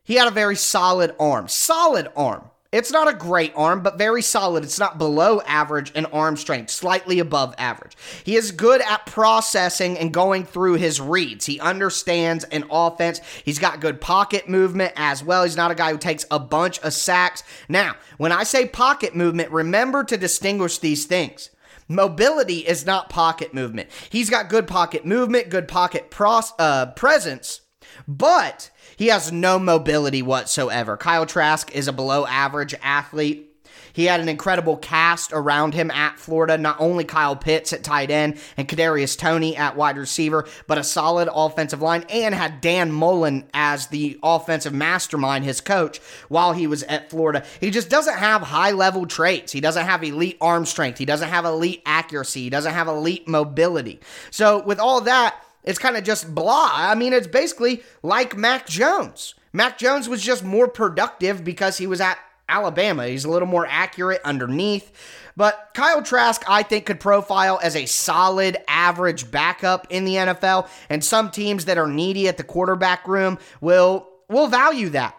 he 0.04 0.16
had 0.16 0.28
a 0.28 0.32
very 0.32 0.56
solid 0.56 1.16
arm. 1.20 1.48
Solid 1.48 2.10
arm. 2.16 2.51
It's 2.72 2.92
not 2.92 3.10
a 3.10 3.14
great 3.14 3.52
arm, 3.54 3.82
but 3.82 3.98
very 3.98 4.22
solid. 4.22 4.64
It's 4.64 4.80
not 4.80 4.98
below 4.98 5.42
average 5.42 5.92
in 5.92 6.06
arm 6.06 6.38
strength, 6.38 6.72
slightly 6.72 7.20
above 7.20 7.54
average. 7.58 7.98
He 8.24 8.38
is 8.38 8.52
good 8.52 8.82
at 8.82 9.06
processing 9.06 9.98
and 9.98 10.14
going 10.14 10.46
through 10.46 10.76
his 10.76 11.02
reads. 11.02 11.46
He 11.46 11.60
understands 11.60 12.46
an 12.46 12.64
offense. 12.72 13.20
He's 13.44 13.60
got 13.60 13.82
good 13.82 14.00
pocket 14.00 14.48
movement 14.48 14.94
as 14.96 15.22
well. 15.22 15.44
He's 15.44 15.58
not 15.58 15.72
a 15.72 15.76
guy 15.76 15.92
who 15.92 15.98
takes 15.98 16.26
a 16.32 16.40
bunch 16.40 16.80
of 16.80 16.94
sacks. 16.94 17.44
Now, 17.68 17.96
when 18.18 18.32
I 18.32 18.44
say 18.44 18.66
pocket 18.68 19.18
movement, 19.18 19.52
remember 19.52 20.06
to 20.06 20.16
distinguish 20.16 20.78
these 20.78 21.06
things. 21.06 21.50
Mobility 21.90 22.60
is 22.60 22.86
not 22.86 23.10
pocket 23.10 23.54
movement. 23.54 23.90
He's 24.10 24.30
got 24.30 24.48
good 24.48 24.66
pocket 24.66 25.06
movement, 25.06 25.50
good 25.50 25.68
pocket 25.68 26.10
pros- 26.10 26.54
uh, 26.58 26.86
presence, 26.94 27.62
but 28.08 28.71
he 29.02 29.08
has 29.08 29.32
no 29.32 29.58
mobility 29.58 30.22
whatsoever. 30.22 30.96
Kyle 30.96 31.26
Trask 31.26 31.72
is 31.76 31.88
a 31.88 31.92
below 31.92 32.24
average 32.28 32.76
athlete. 32.84 33.52
He 33.94 34.06
had 34.06 34.20
an 34.20 34.30
incredible 34.30 34.78
cast 34.78 35.34
around 35.34 35.74
him 35.74 35.90
at 35.90 36.20
Florida. 36.20 36.56
Not 36.56 36.80
only 36.80 37.04
Kyle 37.04 37.36
Pitts 37.36 37.74
at 37.74 37.84
tight 37.84 38.12
end 38.12 38.40
and 38.58 38.68
Kadarius 38.68 39.18
Toney 39.18 39.58
at 39.58 39.76
wide 39.76 39.98
receiver, 39.98 40.48
but 40.68 40.78
a 40.78 40.84
solid 40.84 41.30
offensive 41.34 41.82
line, 41.82 42.06
and 42.12 42.36
had 42.36 42.62
Dan 42.62 42.92
Mullen 42.92 43.50
as 43.56 43.88
the 43.88 44.20
offensive 44.22 44.72
mastermind, 44.72 45.46
his 45.46 45.62
coach, 45.62 45.98
while 46.30 46.54
he 46.54 46.68
was 46.68 46.84
at 46.84 47.10
Florida. 47.10 47.44
He 47.60 47.72
just 47.72 47.90
doesn't 47.90 48.20
have 48.20 48.44
high 48.44 48.70
level 48.70 49.08
traits. 49.08 49.52
He 49.52 49.62
doesn't 49.62 49.88
have 49.88 50.04
elite 50.04 50.38
arm 50.40 50.64
strength. 50.64 51.00
He 51.00 51.06
doesn't 51.06 51.30
have 51.30 51.46
elite 51.46 51.82
accuracy. 51.88 52.44
He 52.44 52.50
doesn't 52.52 52.76
have 52.76 52.88
elite 52.88 53.28
mobility. 53.28 54.00
So 54.30 54.62
with 54.62 54.80
all 54.80 55.02
that 55.02 55.44
it's 55.64 55.80
kind 55.80 55.98
of 55.98 56.04
just 56.04 56.34
blah. 56.34 56.70
I 56.74 56.96
mean, 56.96 57.14
it's 57.14 57.28
basically 57.28 57.84
like 58.04 58.38
Mac 58.38 58.68
Jones. 58.68 59.36
Mac 59.54 59.78
Jones 59.78 60.08
was 60.08 60.22
just 60.22 60.44
more 60.44 60.68
productive 60.68 61.44
because 61.44 61.78
he 61.78 61.88
was 61.88 62.02
at 62.02 62.18
Alabama. 62.48 63.08
He's 63.08 63.26
a 63.26 63.30
little 63.30 63.48
more 63.48 63.66
accurate 63.66 64.22
underneath. 64.24 64.92
But 65.36 65.72
Kyle 65.74 66.02
Trask, 66.02 66.44
I 66.48 66.64
think, 66.64 66.86
could 66.86 67.00
profile 67.00 67.60
as 67.64 67.76
a 67.76 67.86
solid 67.86 68.58
average 68.68 69.32
backup 69.32 69.88
in 69.90 70.06
the 70.06 70.16
NFL. 70.16 70.68
And 70.90 71.04
some 71.04 71.32
teams 71.32 71.66
that 71.66 71.78
are 71.78 71.88
needy 71.88 72.28
at 72.28 72.38
the 72.38 72.44
quarterback 72.44 73.08
room 73.08 73.40
will 73.62 74.08
will 74.30 74.48
value 74.48 74.90
that 74.90 75.16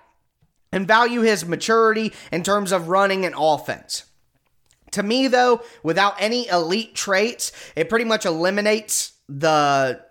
and 0.73 0.89
value 0.89 1.21
his 1.21 1.45
maturity 1.45 2.13
in 2.31 2.43
terms 2.43 2.73
of 2.73 2.89
running 2.89 3.27
an 3.27 3.35
offense. 3.37 4.05
To 4.93 5.03
me, 5.03 5.27
though, 5.29 5.63
without 5.83 6.15
any 6.19 6.49
elite 6.49 6.95
traits, 6.95 7.53
it 7.77 7.89
pretty 7.89 8.05
much 8.05 8.27
eliminates 8.27 9.13
the 9.29 10.03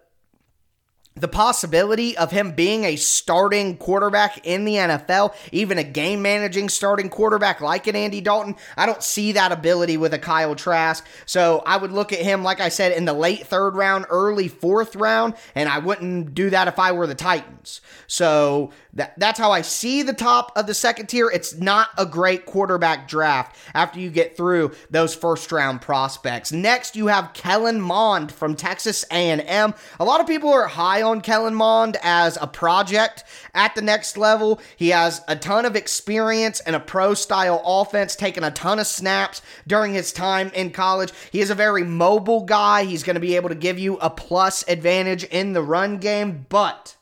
the 1.15 1.27
possibility 1.27 2.15
of 2.17 2.31
him 2.31 2.51
being 2.53 2.85
a 2.85 2.95
starting 2.95 3.75
quarterback 3.75 4.45
in 4.45 4.63
the 4.63 4.75
NFL, 4.75 5.35
even 5.51 5.77
a 5.77 5.83
game 5.83 6.21
managing 6.21 6.69
starting 6.69 7.09
quarterback 7.09 7.59
like 7.59 7.85
an 7.87 7.97
Andy 7.97 8.21
Dalton, 8.21 8.55
I 8.77 8.85
don't 8.85 9.03
see 9.03 9.33
that 9.33 9.51
ability 9.51 9.97
with 9.97 10.13
a 10.13 10.19
Kyle 10.19 10.55
Trask. 10.55 11.05
So 11.25 11.63
I 11.65 11.75
would 11.75 11.91
look 11.91 12.13
at 12.13 12.19
him, 12.19 12.43
like 12.43 12.61
I 12.61 12.69
said, 12.69 12.93
in 12.93 13.03
the 13.03 13.13
late 13.13 13.45
third 13.45 13.75
round, 13.75 14.05
early 14.09 14.47
fourth 14.47 14.95
round, 14.95 15.33
and 15.53 15.67
I 15.67 15.79
wouldn't 15.79 16.33
do 16.33 16.49
that 16.49 16.69
if 16.69 16.79
I 16.79 16.93
were 16.93 17.07
the 17.07 17.15
Titans. 17.15 17.81
So 18.07 18.71
that, 18.93 19.13
that's 19.19 19.39
how 19.39 19.51
I 19.51 19.63
see 19.63 20.03
the 20.03 20.13
top 20.13 20.53
of 20.55 20.65
the 20.65 20.73
second 20.73 21.07
tier. 21.07 21.29
It's 21.29 21.55
not 21.55 21.89
a 21.97 22.05
great 22.05 22.45
quarterback 22.45 23.09
draft 23.09 23.57
after 23.73 23.99
you 23.99 24.09
get 24.09 24.37
through 24.37 24.71
those 24.89 25.13
first 25.13 25.51
round 25.51 25.81
prospects. 25.81 26.53
Next, 26.53 26.95
you 26.95 27.07
have 27.07 27.33
Kellen 27.33 27.81
Mond 27.81 28.31
from 28.31 28.55
Texas 28.55 29.03
A&M. 29.11 29.73
A 29.99 30.05
lot 30.05 30.21
of 30.21 30.27
people 30.27 30.49
are 30.49 30.67
high 30.67 31.00
on 31.01 31.21
Kellen 31.21 31.55
Mond 31.55 31.97
as 32.01 32.37
a 32.41 32.47
project 32.47 33.23
at 33.53 33.75
the 33.75 33.81
next 33.81 34.17
level. 34.17 34.59
He 34.75 34.89
has 34.89 35.21
a 35.27 35.35
ton 35.35 35.65
of 35.65 35.75
experience 35.75 36.59
and 36.59 36.75
a 36.75 36.79
pro 36.79 37.13
style 37.13 37.61
offense, 37.65 38.15
taking 38.15 38.43
a 38.43 38.51
ton 38.51 38.79
of 38.79 38.87
snaps 38.87 39.41
during 39.67 39.93
his 39.93 40.13
time 40.13 40.51
in 40.53 40.71
college. 40.71 41.11
He 41.31 41.41
is 41.41 41.49
a 41.49 41.55
very 41.55 41.83
mobile 41.83 42.45
guy. 42.45 42.83
He's 42.83 43.03
going 43.03 43.15
to 43.15 43.19
be 43.19 43.35
able 43.35 43.49
to 43.49 43.55
give 43.55 43.79
you 43.79 43.97
a 43.97 44.09
plus 44.09 44.63
advantage 44.67 45.23
in 45.25 45.53
the 45.53 45.63
run 45.63 45.97
game, 45.97 46.45
but 46.49 46.95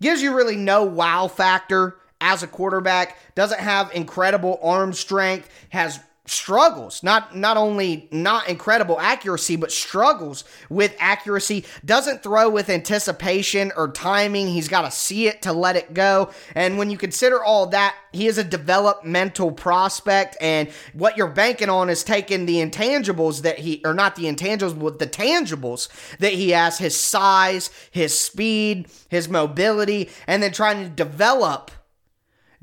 gives 0.00 0.22
you 0.22 0.34
really 0.34 0.56
no 0.56 0.84
wow 0.84 1.28
factor 1.28 1.96
as 2.20 2.42
a 2.42 2.46
quarterback. 2.46 3.16
Doesn't 3.34 3.60
have 3.60 3.90
incredible 3.94 4.58
arm 4.62 4.92
strength, 4.92 5.48
has 5.70 6.00
struggles 6.26 7.02
not 7.02 7.36
not 7.36 7.58
only 7.58 8.08
not 8.10 8.48
incredible 8.48 8.98
accuracy 8.98 9.56
but 9.56 9.70
struggles 9.70 10.44
with 10.70 10.94
accuracy. 10.98 11.64
Doesn't 11.84 12.22
throw 12.22 12.48
with 12.48 12.70
anticipation 12.70 13.72
or 13.76 13.88
timing. 13.88 14.48
He's 14.48 14.68
got 14.68 14.82
to 14.82 14.90
see 14.90 15.28
it 15.28 15.42
to 15.42 15.52
let 15.52 15.76
it 15.76 15.92
go. 15.92 16.30
And 16.54 16.78
when 16.78 16.90
you 16.90 16.96
consider 16.96 17.44
all 17.44 17.66
that 17.68 17.94
he 18.12 18.26
is 18.26 18.38
a 18.38 18.44
developmental 18.44 19.52
prospect 19.52 20.36
and 20.40 20.68
what 20.94 21.16
you're 21.16 21.28
banking 21.28 21.68
on 21.68 21.90
is 21.90 22.02
taking 22.02 22.46
the 22.46 22.56
intangibles 22.56 23.42
that 23.42 23.58
he 23.58 23.82
or 23.84 23.92
not 23.92 24.16
the 24.16 24.24
intangibles 24.24 24.78
but 24.80 24.98
the 24.98 25.06
tangibles 25.06 25.88
that 26.18 26.32
he 26.32 26.50
has 26.50 26.78
his 26.78 26.98
size 26.98 27.70
his 27.90 28.18
speed 28.18 28.88
his 29.08 29.28
mobility 29.28 30.08
and 30.26 30.42
then 30.42 30.52
trying 30.52 30.82
to 30.82 30.88
develop 30.88 31.70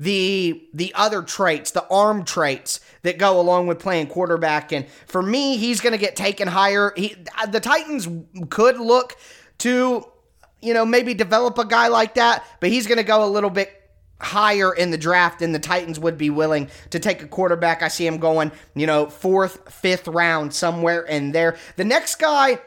the 0.02 0.68
the 0.74 0.92
other 0.94 1.22
traits, 1.22 1.70
the 1.70 1.86
arm 1.88 2.24
traits 2.24 2.80
that 3.02 3.18
go 3.18 3.38
along 3.40 3.68
with 3.68 3.78
playing 3.78 4.08
quarterback. 4.08 4.72
And 4.72 4.86
for 5.06 5.22
me, 5.22 5.56
he's 5.58 5.80
going 5.80 5.92
to 5.92 5.98
get 5.98 6.16
taken 6.16 6.48
higher. 6.48 6.92
He, 6.96 7.14
the 7.48 7.60
Titans 7.60 8.08
could 8.50 8.78
look 8.78 9.16
to 9.58 10.06
you 10.62 10.72
know, 10.72 10.86
maybe 10.86 11.12
develop 11.12 11.58
a 11.58 11.64
guy 11.64 11.88
like 11.88 12.14
that, 12.14 12.46
but 12.60 12.70
he's 12.70 12.86
going 12.86 12.98
to 12.98 13.04
go 13.04 13.24
a 13.24 13.26
little 13.26 13.50
bit 13.50 13.78
higher 14.20 14.72
in 14.72 14.92
the 14.92 14.96
draft 14.96 15.40
than 15.40 15.50
the 15.50 15.58
Titans 15.58 15.98
would 15.98 16.16
be 16.16 16.30
willing 16.30 16.70
to 16.90 17.00
take 17.00 17.22
a 17.22 17.26
quarterback. 17.26 17.82
I 17.82 17.88
see 17.88 18.06
him 18.06 18.18
going, 18.18 18.52
you 18.76 18.86
know, 18.86 19.06
fourth, 19.06 19.72
fifth 19.72 20.06
round, 20.06 20.54
somewhere 20.54 21.02
in 21.02 21.32
there. 21.32 21.56
The 21.76 21.84
next 21.84 22.20
guy 22.20 22.60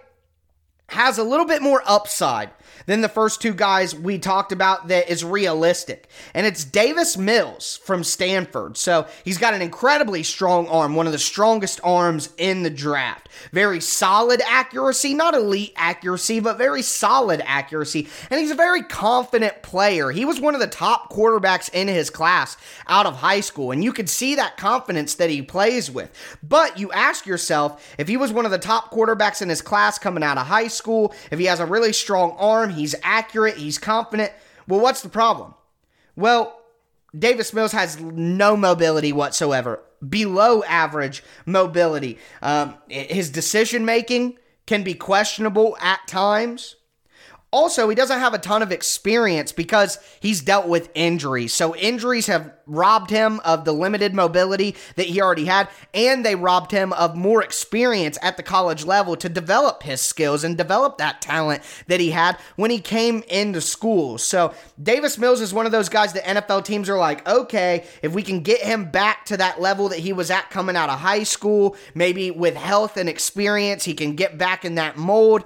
has 0.90 1.18
a 1.18 1.24
little 1.24 1.46
bit 1.46 1.62
more 1.62 1.82
upside 1.86 2.50
than 2.86 3.02
the 3.02 3.10
first 3.10 3.42
two 3.42 3.54
guys 3.54 3.96
we 3.96 4.20
talked 4.20 4.52
about 4.52 4.88
that 4.88 5.10
is 5.10 5.24
realistic. 5.24 6.08
And 6.34 6.46
it's 6.46 6.64
Davis 6.64 7.18
Mills 7.18 7.80
from 7.84 8.04
Stanford. 8.04 8.78
So 8.78 9.08
he's 9.24 9.38
got 9.38 9.54
an 9.54 9.62
incredibly 9.62 10.24
strong 10.24 10.68
arm, 10.68 10.96
one 10.96 11.06
of 11.06 11.12
the 11.12 11.20
strongest 11.20 11.80
arms 11.84 12.30
in 12.38 12.64
the 12.64 12.70
draft. 12.70 13.30
Very 13.52 13.82
solid 13.82 14.42
accuracy, 14.48 15.14
not 15.14 15.34
elite 15.34 15.74
accuracy, 15.76 16.40
but 16.40 16.58
very 16.58 16.82
solid 16.82 17.42
accuracy. 17.46 18.08
And 18.30 18.40
he's 18.40 18.52
a 18.52 18.56
very 18.56 18.84
confident 18.84 19.62
player. 19.62 20.12
He 20.12 20.26
was 20.26 20.40
one 20.40 20.54
of 20.54 20.62
the 20.62 20.68
top 20.68 21.12
quarterbacks 21.12 21.70
in 21.74 21.88
his 21.88 22.10
class 22.10 22.58
out 22.88 23.06
of 23.06 23.16
high 23.16 23.42
school. 23.42 23.72
And 23.72 23.84
you 23.84 23.92
can 23.92 24.08
see 24.08 24.36
that 24.36 24.58
confidence 24.58 25.16
that 25.16 25.30
he 25.30 25.42
plays 25.42 25.92
with. 25.92 26.12
But 26.42 26.80
you 26.80 26.92
ask 26.92 27.26
yourself 27.26 27.96
if 27.98 28.08
he 28.08 28.18
was 28.18 28.32
one 28.32 28.46
of 28.46 28.52
the 28.52 28.58
top 28.58 28.92
quarterbacks 28.92 29.42
in 29.42 29.50
his 29.50 29.62
class 29.62 29.98
coming 29.98 30.24
out 30.24 30.38
of 30.38 30.48
high 30.48 30.68
school, 30.68 31.14
if 31.32 31.40
he 31.40 31.46
has 31.46 31.60
a 31.60 31.66
really 31.66 31.94
strong 31.94 32.32
arm, 32.38 32.65
he's 32.72 32.96
accurate, 33.04 33.58
he's 33.58 33.78
confident. 33.78 34.32
Well, 34.68 34.80
what's 34.80 35.02
the 35.02 35.10
problem? 35.10 35.54
Well, 36.16 36.60
Davis 37.18 37.54
Mills 37.54 37.72
has 37.72 38.00
no 38.00 38.58
mobility 38.58 39.14
whatsoever, 39.14 39.82
below 40.08 40.64
average 40.64 41.24
mobility. 41.46 42.18
Um, 42.42 42.76
his 42.88 43.30
decision 43.30 43.86
making 43.86 44.38
can 44.66 44.84
be 44.84 44.94
questionable 44.94 45.78
at 45.80 46.08
times. 46.08 46.76
Also, 47.52 47.88
he 47.88 47.96
doesn't 47.96 48.20
have 48.20 48.34
a 48.34 48.38
ton 48.38 48.62
of 48.62 48.72
experience 48.72 49.54
because 49.54 49.98
he's 50.20 50.42
dealt 50.42 50.68
with 50.68 50.90
injuries. 50.94 51.54
So, 51.54 51.74
injuries 51.76 52.28
have 52.28 52.52
robbed 52.66 53.12
him 53.12 53.40
of 53.46 53.64
the 53.64 53.72
limited 53.72 54.14
mobility 54.14 54.76
that 54.96 55.06
he 55.06 55.22
already 55.22 55.46
had, 55.46 55.70
and 55.94 56.26
they 56.26 56.36
robbed 56.36 56.72
him 56.72 56.92
of 56.94 57.16
more 57.16 57.42
experience 57.42 58.18
at 58.22 58.36
the 58.36 58.44
college 58.44 58.84
level 58.84 59.16
to 59.16 59.30
develop 59.30 59.84
his 59.84 60.02
skills 60.02 60.44
and 60.44 60.58
develop 60.58 60.98
that 60.98 61.22
talent 61.22 61.64
that 61.88 62.02
he 62.02 62.12
had 62.12 62.38
when 62.58 62.72
he 62.72 62.80
came 62.80 63.24
into 63.30 63.62
school. 63.62 64.18
So, 64.18 64.54
Davis 64.82 65.18
Mills 65.18 65.40
is 65.40 65.54
one 65.54 65.66
of 65.66 65.72
those 65.72 65.88
guys 65.88 66.12
that 66.14 66.26
NFL 66.26 66.66
teams 66.66 66.90
are 66.90 66.98
like, 66.98 67.26
okay, 67.26 67.86
if 68.02 68.14
we 68.14 68.24
can 68.24 68.42
get 68.42 68.60
him 68.62 68.92
back 68.92 69.24
to 69.26 69.38
that 69.38 69.62
level 69.62 69.88
that 69.90 70.00
he 70.00 70.12
was 70.12 70.30
at 70.30 70.50
coming 70.50 70.76
out 70.76 70.90
of 70.90 71.00
high 71.00 71.24
school, 71.24 71.78
maybe 71.94 72.32
with 72.32 72.56
health 72.56 72.98
and 72.98 73.08
experience, 73.08 73.86
he 73.86 73.94
can 73.94 74.16
get 74.16 74.38
back 74.38 74.66
in 74.66 74.76
that 74.76 74.98
mold 74.98 75.46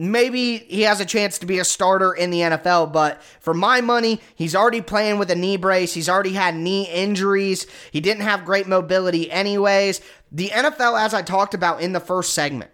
maybe 0.00 0.56
he 0.56 0.82
has 0.82 0.98
a 0.98 1.04
chance 1.04 1.38
to 1.38 1.46
be 1.46 1.58
a 1.58 1.64
starter 1.64 2.14
in 2.14 2.30
the 2.30 2.40
NFL, 2.40 2.90
but 2.90 3.22
for 3.38 3.52
my 3.52 3.82
money, 3.82 4.18
he's 4.34 4.56
already 4.56 4.80
playing 4.80 5.18
with 5.18 5.30
a 5.30 5.34
knee 5.34 5.58
brace. 5.58 5.92
He's 5.92 6.08
already 6.08 6.32
had 6.32 6.56
knee 6.56 6.88
injuries. 6.88 7.66
He 7.92 8.00
didn't 8.00 8.22
have 8.22 8.46
great 8.46 8.66
mobility, 8.66 9.30
anyways. 9.30 10.00
The 10.32 10.48
NFL, 10.48 10.98
as 10.98 11.12
I 11.12 11.20
talked 11.20 11.52
about 11.52 11.82
in 11.82 11.92
the 11.92 12.00
first 12.00 12.32
segment, 12.32 12.70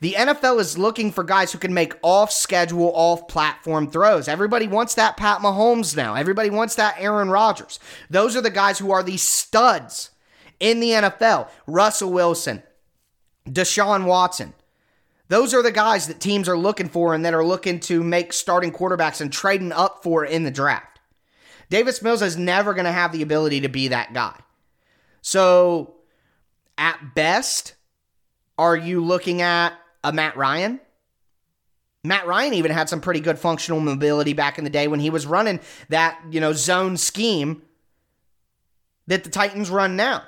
the 0.00 0.14
NFL 0.14 0.60
is 0.60 0.78
looking 0.78 1.12
for 1.12 1.22
guys 1.22 1.52
who 1.52 1.58
can 1.58 1.74
make 1.74 1.94
off 2.02 2.32
schedule, 2.32 2.90
off 2.94 3.28
platform 3.28 3.90
throws. 3.90 4.26
Everybody 4.26 4.66
wants 4.66 4.94
that 4.94 5.18
Pat 5.18 5.40
Mahomes 5.40 5.94
now. 5.94 6.14
Everybody 6.14 6.48
wants 6.48 6.76
that 6.76 6.96
Aaron 6.98 7.28
Rodgers. 7.28 7.78
Those 8.08 8.34
are 8.34 8.40
the 8.40 8.50
guys 8.50 8.78
who 8.78 8.90
are 8.92 9.02
the 9.02 9.18
studs 9.18 10.10
in 10.58 10.80
the 10.80 10.90
NFL. 10.90 11.50
Russell 11.66 12.12
Wilson, 12.12 12.62
Deshaun 13.46 14.06
Watson. 14.06 14.54
Those 15.32 15.54
are 15.54 15.62
the 15.62 15.72
guys 15.72 16.08
that 16.08 16.20
teams 16.20 16.46
are 16.46 16.58
looking 16.58 16.90
for 16.90 17.14
and 17.14 17.24
that 17.24 17.32
are 17.32 17.42
looking 17.42 17.80
to 17.80 18.04
make 18.04 18.34
starting 18.34 18.70
quarterbacks 18.70 19.22
and 19.22 19.32
trading 19.32 19.72
up 19.72 20.02
for 20.02 20.26
in 20.26 20.42
the 20.42 20.50
draft. 20.50 21.00
Davis 21.70 22.02
Mills 22.02 22.20
is 22.20 22.36
never 22.36 22.74
going 22.74 22.84
to 22.84 22.92
have 22.92 23.12
the 23.12 23.22
ability 23.22 23.62
to 23.62 23.70
be 23.70 23.88
that 23.88 24.12
guy. 24.12 24.38
So, 25.22 25.94
at 26.76 27.14
best, 27.14 27.76
are 28.58 28.76
you 28.76 29.02
looking 29.02 29.40
at 29.40 29.72
a 30.04 30.12
Matt 30.12 30.36
Ryan? 30.36 30.80
Matt 32.04 32.26
Ryan 32.26 32.52
even 32.52 32.70
had 32.70 32.90
some 32.90 33.00
pretty 33.00 33.20
good 33.20 33.38
functional 33.38 33.80
mobility 33.80 34.34
back 34.34 34.58
in 34.58 34.64
the 34.64 34.70
day 34.70 34.86
when 34.86 35.00
he 35.00 35.08
was 35.08 35.24
running 35.24 35.60
that, 35.88 36.20
you 36.30 36.42
know, 36.42 36.52
zone 36.52 36.98
scheme 36.98 37.62
that 39.06 39.24
the 39.24 39.30
Titans 39.30 39.70
run 39.70 39.96
now. 39.96 40.24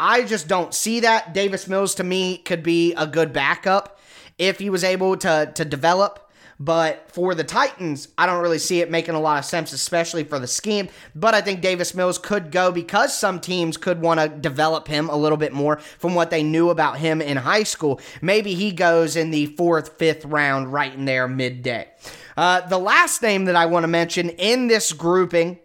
I 0.00 0.22
just 0.22 0.48
don't 0.48 0.72
see 0.72 1.00
that. 1.00 1.34
Davis 1.34 1.68
Mills 1.68 1.94
to 1.96 2.02
me 2.02 2.38
could 2.38 2.62
be 2.62 2.94
a 2.94 3.06
good 3.06 3.34
backup 3.34 3.96
if 4.38 4.58
he 4.58 4.70
was 4.70 4.84
able 4.84 5.16
to 5.18 5.52
to 5.54 5.64
develop. 5.64 6.24
But 6.60 7.08
for 7.12 7.36
the 7.36 7.44
Titans, 7.44 8.08
I 8.18 8.26
don't 8.26 8.42
really 8.42 8.58
see 8.58 8.80
it 8.80 8.90
making 8.90 9.14
a 9.14 9.20
lot 9.20 9.38
of 9.38 9.44
sense, 9.44 9.72
especially 9.72 10.24
for 10.24 10.40
the 10.40 10.48
scheme. 10.48 10.88
But 11.14 11.32
I 11.32 11.40
think 11.40 11.60
Davis 11.60 11.94
Mills 11.94 12.18
could 12.18 12.50
go 12.50 12.72
because 12.72 13.16
some 13.16 13.38
teams 13.38 13.76
could 13.76 14.00
want 14.00 14.18
to 14.18 14.28
develop 14.28 14.88
him 14.88 15.08
a 15.08 15.16
little 15.16 15.38
bit 15.38 15.52
more 15.52 15.76
from 15.76 16.16
what 16.16 16.30
they 16.30 16.42
knew 16.42 16.70
about 16.70 16.98
him 16.98 17.22
in 17.22 17.36
high 17.36 17.62
school. 17.62 18.00
Maybe 18.20 18.54
he 18.54 18.72
goes 18.72 19.14
in 19.14 19.30
the 19.30 19.46
fourth, 19.46 19.98
fifth 19.98 20.24
round, 20.24 20.72
right 20.72 20.92
in 20.92 21.04
there, 21.04 21.28
midday. 21.28 21.90
Uh, 22.36 22.66
the 22.66 22.78
last 22.78 23.22
name 23.22 23.44
that 23.44 23.56
I 23.56 23.66
want 23.66 23.84
to 23.84 23.88
mention 23.88 24.30
in 24.30 24.66
this 24.66 24.92
grouping 24.92 25.60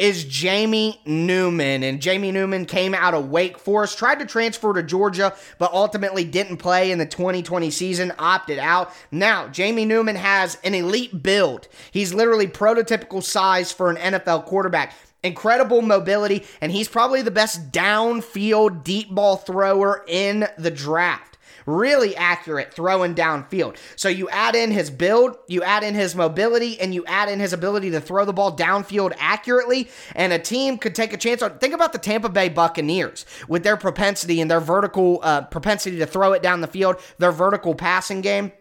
is 0.00 0.24
Jamie 0.24 0.98
Newman. 1.04 1.82
And 1.82 2.00
Jamie 2.00 2.32
Newman 2.32 2.64
came 2.64 2.94
out 2.94 3.12
of 3.12 3.28
Wake 3.28 3.58
Forest, 3.58 3.98
tried 3.98 4.18
to 4.20 4.26
transfer 4.26 4.72
to 4.72 4.82
Georgia, 4.82 5.34
but 5.58 5.72
ultimately 5.72 6.24
didn't 6.24 6.56
play 6.56 6.90
in 6.90 6.98
the 6.98 7.06
2020 7.06 7.70
season, 7.70 8.12
opted 8.18 8.58
out. 8.58 8.92
Now, 9.10 9.48
Jamie 9.48 9.84
Newman 9.84 10.16
has 10.16 10.56
an 10.64 10.74
elite 10.74 11.22
build. 11.22 11.68
He's 11.92 12.14
literally 12.14 12.46
prototypical 12.46 13.22
size 13.22 13.70
for 13.70 13.90
an 13.90 13.96
NFL 13.96 14.46
quarterback 14.46 14.94
incredible 15.22 15.82
mobility, 15.82 16.46
and 16.62 16.72
he's 16.72 16.88
probably 16.88 17.20
the 17.20 17.30
best 17.30 17.70
downfield 17.70 18.82
deep 18.82 19.10
ball 19.10 19.36
thrower 19.36 20.02
in 20.08 20.46
the 20.56 20.70
draft 20.70 21.29
really 21.66 22.16
accurate 22.16 22.72
throwing 22.72 23.14
downfield. 23.14 23.76
So 23.96 24.08
you 24.08 24.28
add 24.30 24.54
in 24.54 24.70
his 24.70 24.90
build, 24.90 25.36
you 25.48 25.62
add 25.62 25.82
in 25.82 25.94
his 25.94 26.14
mobility, 26.14 26.80
and 26.80 26.94
you 26.94 27.04
add 27.06 27.28
in 27.28 27.40
his 27.40 27.52
ability 27.52 27.90
to 27.90 28.00
throw 28.00 28.24
the 28.24 28.32
ball 28.32 28.56
downfield 28.56 29.12
accurately, 29.18 29.88
and 30.14 30.32
a 30.32 30.38
team 30.38 30.78
could 30.78 30.94
take 30.94 31.12
a 31.12 31.16
chance 31.16 31.42
on. 31.42 31.58
Think 31.58 31.74
about 31.74 31.92
the 31.92 31.98
Tampa 31.98 32.28
Bay 32.28 32.48
Buccaneers 32.48 33.26
with 33.48 33.62
their 33.62 33.76
propensity 33.76 34.40
and 34.40 34.50
their 34.50 34.60
vertical 34.60 35.20
uh, 35.22 35.42
propensity 35.42 35.98
to 35.98 36.06
throw 36.06 36.32
it 36.32 36.42
down 36.42 36.60
the 36.60 36.66
field, 36.66 36.96
their 37.18 37.32
vertical 37.32 37.74
passing 37.74 38.20
game. 38.20 38.52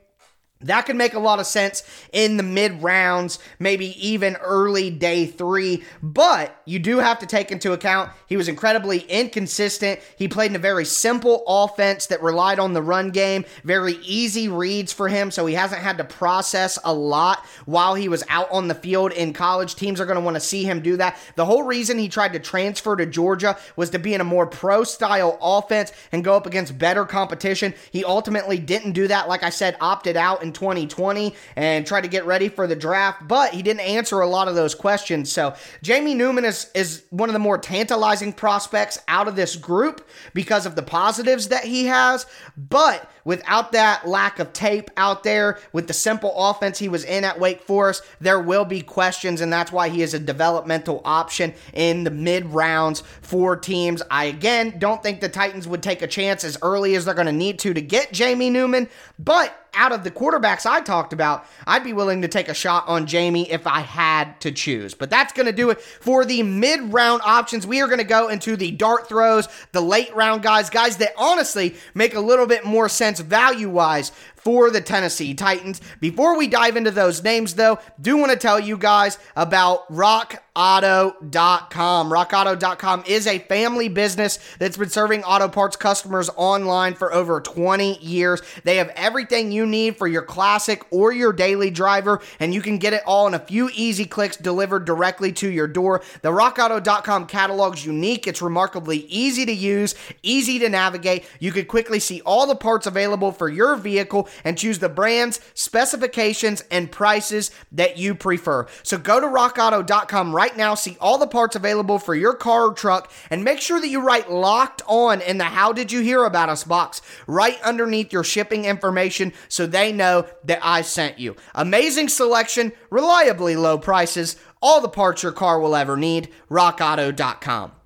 That 0.64 0.82
could 0.82 0.98
make 0.98 1.14
a 1.14 1.20
lot 1.20 1.40
of 1.40 1.46
sense 1.46 1.84
in 2.12 2.36
the 2.36 2.44
mid 2.44 2.84
rounds, 2.84 3.40
maybe 3.60 3.96
even 4.06 4.36
early 4.36 4.90
day 4.90 5.26
three. 5.26 5.84
But 6.04 6.62
you 6.66 6.80
do 6.80 6.98
have 6.98 7.20
to 7.20 7.26
take 7.26 7.50
into 7.50 7.72
account 7.72 8.12
he 8.28 8.36
was 8.36 8.50
incredibly 8.50 9.00
inconsistent. 9.00 10.02
He 10.18 10.28
played 10.28 10.52
in 10.52 10.58
a 10.58 10.60
very 10.60 10.84
simple 10.84 11.44
offense 11.48 12.08
that 12.08 12.22
relied 12.22 12.60
on 12.60 12.74
the 12.74 12.82
run 12.82 13.10
game, 13.12 13.46
very 13.64 13.94
easy 14.04 14.50
reads 14.50 14.92
for 14.92 15.08
him. 15.08 15.32
So 15.32 15.46
he 15.46 15.56
hasn't 15.56 15.82
had 15.82 15.98
to 15.98 16.04
process 16.04 16.78
a 16.84 16.94
lot 16.94 17.46
while 17.66 17.96
he 17.96 18.10
was 18.10 18.24
out 18.28 18.52
on 18.52 18.68
the 18.68 18.76
field 18.76 19.14
in 19.14 19.32
college. 19.32 19.76
Teams 19.76 20.02
are 20.02 20.06
going 20.06 20.18
to 20.18 20.24
want 20.24 20.36
to 20.36 20.42
see 20.42 20.66
him 20.66 20.82
do 20.82 20.98
that. 20.98 21.18
The 21.36 21.46
whole 21.46 21.64
reason 21.64 21.98
he 21.98 22.10
tried 22.10 22.34
to 22.34 22.40
transfer 22.40 22.98
to 22.98 23.06
Georgia 23.06 23.58
was 23.78 23.90
to 23.92 24.00
be 24.00 24.14
in 24.14 24.22
a 24.22 24.26
more 24.26 24.46
pro 24.46 24.84
style 24.84 25.40
offense 25.42 25.94
and 26.12 26.24
go 26.24 26.36
up 26.36 26.46
against 26.46 26.78
better 26.78 27.06
competition. 27.06 27.74
He 27.92 28.04
ultimately 28.04 28.60
didn't 28.60 28.92
do 28.92 29.08
that. 29.08 29.30
Like 29.30 29.44
I 29.44 29.50
said, 29.50 29.78
opted 29.80 30.18
out 30.18 30.44
in 30.50 30.54
2020 30.54 31.36
and 31.56 31.86
tried 31.86 32.02
to 32.02 32.08
get 32.08 32.26
ready 32.26 32.50
for 32.50 32.68
the 32.68 32.76
draft, 32.76 33.28
but 33.28 33.54
he 33.54 33.62
didn't 33.62 33.82
answer 33.82 34.20
a 34.20 34.28
lot 34.28 34.48
of 34.48 34.56
those 34.56 34.76
questions. 34.76 35.32
So 35.32 35.56
Jamie 35.82 36.16
Newman 36.16 36.46
is, 36.46 36.70
is 36.74 37.04
one 37.12 37.30
of 37.30 37.34
the 37.34 37.40
more 37.40 37.58
tantalizing 37.58 38.34
prospects 38.34 39.00
out 39.08 39.28
of 39.28 39.36
this 39.36 39.56
group 39.56 40.08
because 40.34 40.66
of 40.66 40.76
the 40.76 40.82
positives 40.82 41.50
that 41.50 41.64
he 41.64 41.86
has. 41.86 42.26
But 42.58 43.10
without 43.24 43.72
that 43.74 44.08
lack 44.08 44.40
of 44.40 44.54
tape 44.54 44.90
out 44.98 45.24
there, 45.24 45.60
with 45.72 45.88
the 45.88 45.94
simple 45.94 46.34
offense 46.36 46.80
he 46.80 46.90
was 46.90 47.04
in 47.04 47.24
at 47.24 47.40
Wake 47.40 47.62
Forest, 47.62 48.04
there 48.20 48.40
will 48.40 48.66
be 48.66 48.82
questions, 48.82 49.42
and 49.42 49.54
that's 49.54 49.72
why 49.72 49.90
he 49.90 50.02
is 50.02 50.14
a 50.14 50.20
developmental 50.20 51.02
option 51.06 51.54
in 51.74 52.04
the 52.04 52.10
mid 52.10 52.46
rounds 52.48 53.04
for 53.22 53.56
teams. 53.56 54.02
I 54.10 54.26
again 54.26 54.80
don't 54.80 55.04
think 55.04 55.22
the 55.22 55.30
Titans 55.30 55.68
would 55.68 55.84
take 55.84 56.02
a 56.02 56.08
chance 56.08 56.44
as 56.44 56.58
early 56.62 56.96
as 56.96 57.06
they're 57.06 57.14
going 57.14 57.28
to 57.28 57.32
need 57.32 57.60
to 57.60 57.74
to 57.74 57.82
get 57.82 58.12
Jamie 58.12 58.50
Newman, 58.50 58.90
but 59.20 59.59
out 59.80 59.94
of 59.94 60.04
the 60.04 60.12
quarterbacks 60.12 60.66
I 60.66 60.82
talked 60.82 61.14
about, 61.14 61.46
I'd 61.66 61.86
be 61.86 61.94
willing 61.94 62.22
to 62.22 62.28
take 62.28 62.50
a 62.50 62.54
shot 62.54 62.84
on 62.88 63.08
Jamie 63.08 63.50
if 63.50 63.66
I 63.66 63.80
had 63.80 64.40
to 64.42 64.52
choose. 64.52 64.94
But 64.94 65.10
that's 65.10 65.32
going 65.32 65.46
to 65.46 65.54
do 65.54 65.70
it 65.70 65.82
for 65.82 66.26
the 66.26 66.44
mid 66.44 66.92
round 66.94 67.22
options. 67.24 67.66
We 67.66 67.82
are 67.82 67.88
going 67.88 68.00
to 68.00 68.04
go 68.04 68.28
into 68.28 68.58
the 68.58 68.72
dart 68.72 69.08
throws, 69.08 69.48
the 69.72 69.82
late 69.82 70.14
round 70.14 70.44
guys, 70.44 70.70
guys 70.70 70.98
that 70.98 71.14
honestly 71.18 71.78
make 71.94 72.14
a 72.14 72.20
little 72.20 72.46
bit 72.46 72.66
more 72.66 72.90
sense 72.90 73.22
value 73.22 73.70
wise 73.70 74.12
for 74.44 74.70
the 74.72 74.82
Tennessee 74.82 75.34
Titans. 75.34 75.82
Before 76.00 76.38
we 76.38 76.48
dive 76.48 76.78
into 76.78 76.92
those 76.92 77.24
names, 77.24 77.56
though, 77.56 77.80
do 78.02 78.18
want 78.18 78.32
to 78.32 78.38
tell 78.38 78.60
you 78.60 78.78
guys 78.78 79.18
about 79.36 79.86
Rock 79.90 80.42
rockauto.com. 80.60 82.12
Rockauto.com 82.12 83.04
is 83.08 83.28
a 83.28 83.40
family 83.40 83.88
business 83.88 84.40
that's 84.60 84.78
been 84.78 84.90
serving 84.90 85.24
auto 85.24 85.48
parts 85.48 85.76
customers 85.76 86.30
online 86.36 86.96
for 86.96 87.14
over 87.14 87.40
20 87.40 87.98
years. 88.00 88.42
They 88.64 88.78
have 88.78 88.90
everything 88.96 89.52
you 89.52 89.66
need 89.66 89.98
for 89.98 90.08
your 90.08 90.22
classic 90.22 90.86
or 90.92 91.14
your 91.14 91.32
daily 91.32 91.72
driver, 91.72 92.22
and 92.40 92.54
you 92.54 92.62
can 92.62 92.78
get 92.78 92.94
it 92.94 93.04
all 93.06 93.28
in 93.28 93.34
a 93.34 93.40
few 93.40 93.70
easy 93.74 94.06
clicks 94.06 94.38
delivered 94.38 94.86
directly 94.86 95.32
to 95.34 95.50
your 95.50 95.68
door. 95.68 96.02
The 96.22 96.30
rockauto.com 96.30 97.28
catalog's 97.28 97.86
unique. 97.86 98.28
It's 98.28 98.42
remarkably 98.42 99.00
easy 99.08 99.46
to 99.46 99.54
use, 99.54 99.96
easy 100.24 100.60
to 100.60 100.70
navigate. 100.70 101.26
You 101.40 101.52
can 101.52 101.66
quickly 101.66 102.00
see 102.00 102.22
all 102.22 102.48
the 102.48 102.56
parts 102.56 102.86
available 102.86 103.32
for 103.32 103.50
your 103.50 103.76
vehicle 103.76 104.28
and 104.44 104.58
choose 104.58 104.80
the 104.80 104.90
brands, 104.90 105.40
specifications, 105.54 106.64
and 106.72 106.92
prices 106.92 107.52
that 107.72 107.98
you 107.98 108.16
prefer. 108.16 108.68
So 108.84 108.98
go 108.98 109.20
to 109.20 109.28
rockauto.com 109.28 110.36
right 110.36 110.56
now. 110.56 110.76
See 110.76 110.98
all 111.00 111.18
the 111.18 111.28
parts 111.28 111.56
available 111.56 112.00
for 112.00 112.16
your 112.16 112.34
car 112.34 112.68
or 112.68 112.74
truck 112.74 113.12
and 113.30 113.44
make 113.44 113.62
sure 113.62 113.80
that 113.80 113.88
you 113.90 114.02
write 114.02 114.32
locked 114.32 114.82
on 114.88 115.22
in 115.22 115.38
the 115.38 115.46
How 115.46 115.74
Did 115.74 115.92
You 115.92 116.02
Hear 116.02 116.24
About 116.24 116.50
Us 116.50 116.64
box 116.64 117.02
right 117.28 117.62
underneath 117.62 118.14
your 118.14 118.24
shipping 118.24 118.66
information 118.66 119.34
so 119.48 119.66
they 119.66 119.92
know 119.92 120.26
that 120.44 120.60
I 120.62 120.82
sent 120.82 121.20
you. 121.20 121.36
Amazing 121.56 122.10
selection, 122.10 122.72
reliably 122.90 123.56
low 123.56 123.78
prices, 123.78 124.36
all 124.62 124.82
the 124.82 124.90
parts 124.90 125.24
your 125.24 125.32
car 125.32 125.60
will 125.60 125.76
ever 125.76 125.96
need. 125.96 126.30
RockAuto.com. 126.50 127.79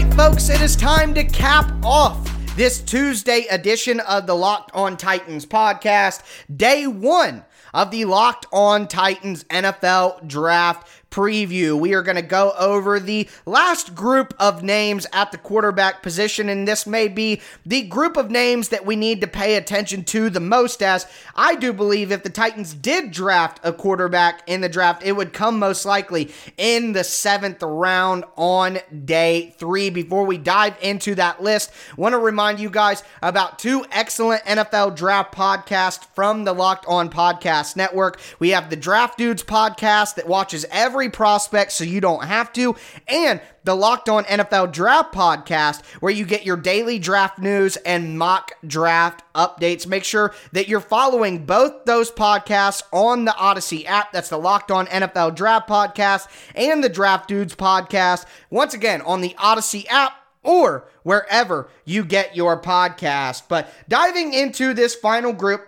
folks, 0.00 0.48
it 0.48 0.62
is 0.62 0.74
time 0.74 1.12
to 1.12 1.22
cap 1.22 1.70
off 1.84 2.26
this 2.56 2.80
Tuesday 2.80 3.44
edition 3.50 4.00
of 4.00 4.26
the 4.26 4.34
Locked 4.34 4.70
On 4.74 4.96
Titans 4.96 5.44
podcast, 5.44 6.22
day 6.54 6.86
one 6.86 7.44
of 7.74 7.90
the 7.90 8.06
Locked 8.06 8.46
On 8.54 8.88
Titans 8.88 9.44
NFL 9.44 10.26
Draft 10.26 10.88
preview. 11.12 11.78
We 11.78 11.92
are 11.94 12.02
going 12.02 12.16
to 12.16 12.22
go 12.22 12.52
over 12.58 12.98
the 12.98 13.28
last 13.46 13.94
group 13.94 14.34
of 14.40 14.62
names 14.62 15.06
at 15.12 15.30
the 15.30 15.38
quarterback 15.38 16.02
position, 16.02 16.48
and 16.48 16.66
this 16.66 16.86
may 16.86 17.06
be 17.06 17.40
the 17.64 17.82
group 17.82 18.16
of 18.16 18.30
names 18.30 18.70
that 18.70 18.86
we 18.86 18.96
need 18.96 19.20
to 19.20 19.26
pay 19.26 19.54
attention 19.54 20.04
to 20.04 20.30
the 20.30 20.40
most. 20.40 20.82
As 20.82 21.06
I 21.36 21.54
do 21.54 21.72
believe 21.72 22.10
if 22.10 22.22
the 22.22 22.30
Titans 22.30 22.74
did 22.74 23.12
draft 23.12 23.60
a 23.62 23.72
quarterback 23.72 24.42
in 24.46 24.62
the 24.62 24.68
draft, 24.68 25.04
it 25.04 25.12
would 25.12 25.32
come 25.32 25.58
most 25.58 25.84
likely 25.84 26.32
in 26.56 26.92
the 26.92 27.04
seventh 27.04 27.62
round 27.62 28.24
on 28.36 28.78
day 29.04 29.54
three. 29.58 29.90
Before 29.90 30.24
we 30.24 30.38
dive 30.38 30.76
into 30.80 31.14
that 31.16 31.42
list, 31.42 31.72
want 31.96 32.14
to 32.14 32.18
remind 32.18 32.58
you 32.58 32.70
guys 32.70 33.02
about 33.22 33.58
two 33.58 33.84
excellent 33.92 34.42
NFL 34.44 34.96
draft 34.96 35.34
podcasts 35.34 36.06
from 36.14 36.44
the 36.44 36.54
Locked 36.54 36.86
On 36.88 37.10
Podcast 37.10 37.76
Network. 37.76 38.18
We 38.38 38.50
have 38.50 38.70
the 38.70 38.76
Draft 38.76 39.18
Dudes 39.18 39.42
podcast 39.42 40.14
that 40.14 40.26
watches 40.26 40.64
every 40.70 41.01
every 41.02 41.10
prospect 41.10 41.72
so 41.72 41.82
you 41.82 42.00
don't 42.00 42.22
have 42.26 42.52
to, 42.52 42.76
and 43.08 43.40
the 43.64 43.74
Locked 43.74 44.08
On 44.08 44.22
NFL 44.22 44.72
Draft 44.72 45.12
podcast, 45.12 45.84
where 45.98 46.12
you 46.12 46.24
get 46.24 46.46
your 46.46 46.56
daily 46.56 47.00
draft 47.00 47.40
news 47.40 47.76
and 47.78 48.16
mock 48.16 48.52
draft 48.64 49.24
updates. 49.34 49.84
Make 49.84 50.04
sure 50.04 50.32
that 50.52 50.68
you're 50.68 50.78
following 50.78 51.44
both 51.44 51.86
those 51.86 52.12
podcasts 52.12 52.82
on 52.92 53.24
the 53.24 53.32
Audacy 53.32 53.84
app. 53.84 54.12
That's 54.12 54.28
the 54.28 54.38
Locked 54.38 54.70
On 54.70 54.86
NFL 54.86 55.34
Draft 55.34 55.68
podcast 55.68 56.28
and 56.54 56.84
the 56.84 56.88
Draft 56.88 57.26
Dudes 57.26 57.56
podcast. 57.56 58.24
Once 58.48 58.72
again, 58.72 59.02
on 59.02 59.22
the 59.22 59.34
Audacy 59.40 59.86
app 59.88 60.12
or 60.44 60.88
wherever 61.02 61.68
you 61.84 62.04
get 62.04 62.36
your 62.36 62.60
podcast. 62.62 63.42
But 63.48 63.68
diving 63.88 64.34
into 64.34 64.72
this 64.72 64.94
final 64.94 65.32
group, 65.32 65.66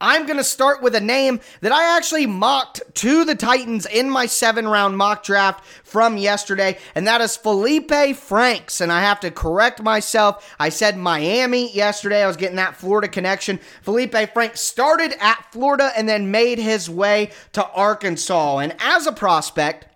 I'm 0.00 0.26
going 0.26 0.36
to 0.36 0.44
start 0.44 0.80
with 0.80 0.94
a 0.94 1.00
name 1.00 1.40
that 1.60 1.72
I 1.72 1.96
actually 1.96 2.26
mocked 2.26 2.82
to 2.94 3.24
the 3.24 3.34
Titans 3.34 3.84
in 3.84 4.08
my 4.08 4.26
seven 4.26 4.68
round 4.68 4.96
mock 4.96 5.24
draft 5.24 5.64
from 5.82 6.16
yesterday, 6.16 6.78
and 6.94 7.04
that 7.08 7.20
is 7.20 7.36
Felipe 7.36 8.14
Franks. 8.14 8.80
And 8.80 8.92
I 8.92 9.00
have 9.00 9.18
to 9.20 9.32
correct 9.32 9.82
myself. 9.82 10.54
I 10.60 10.68
said 10.68 10.96
Miami 10.96 11.72
yesterday. 11.72 12.22
I 12.22 12.28
was 12.28 12.36
getting 12.36 12.56
that 12.56 12.76
Florida 12.76 13.08
connection. 13.08 13.58
Felipe 13.82 14.14
Franks 14.32 14.60
started 14.60 15.14
at 15.20 15.50
Florida 15.50 15.90
and 15.96 16.08
then 16.08 16.30
made 16.30 16.60
his 16.60 16.88
way 16.88 17.32
to 17.54 17.66
Arkansas. 17.66 18.58
And 18.58 18.76
as 18.78 19.08
a 19.08 19.12
prospect, 19.12 19.87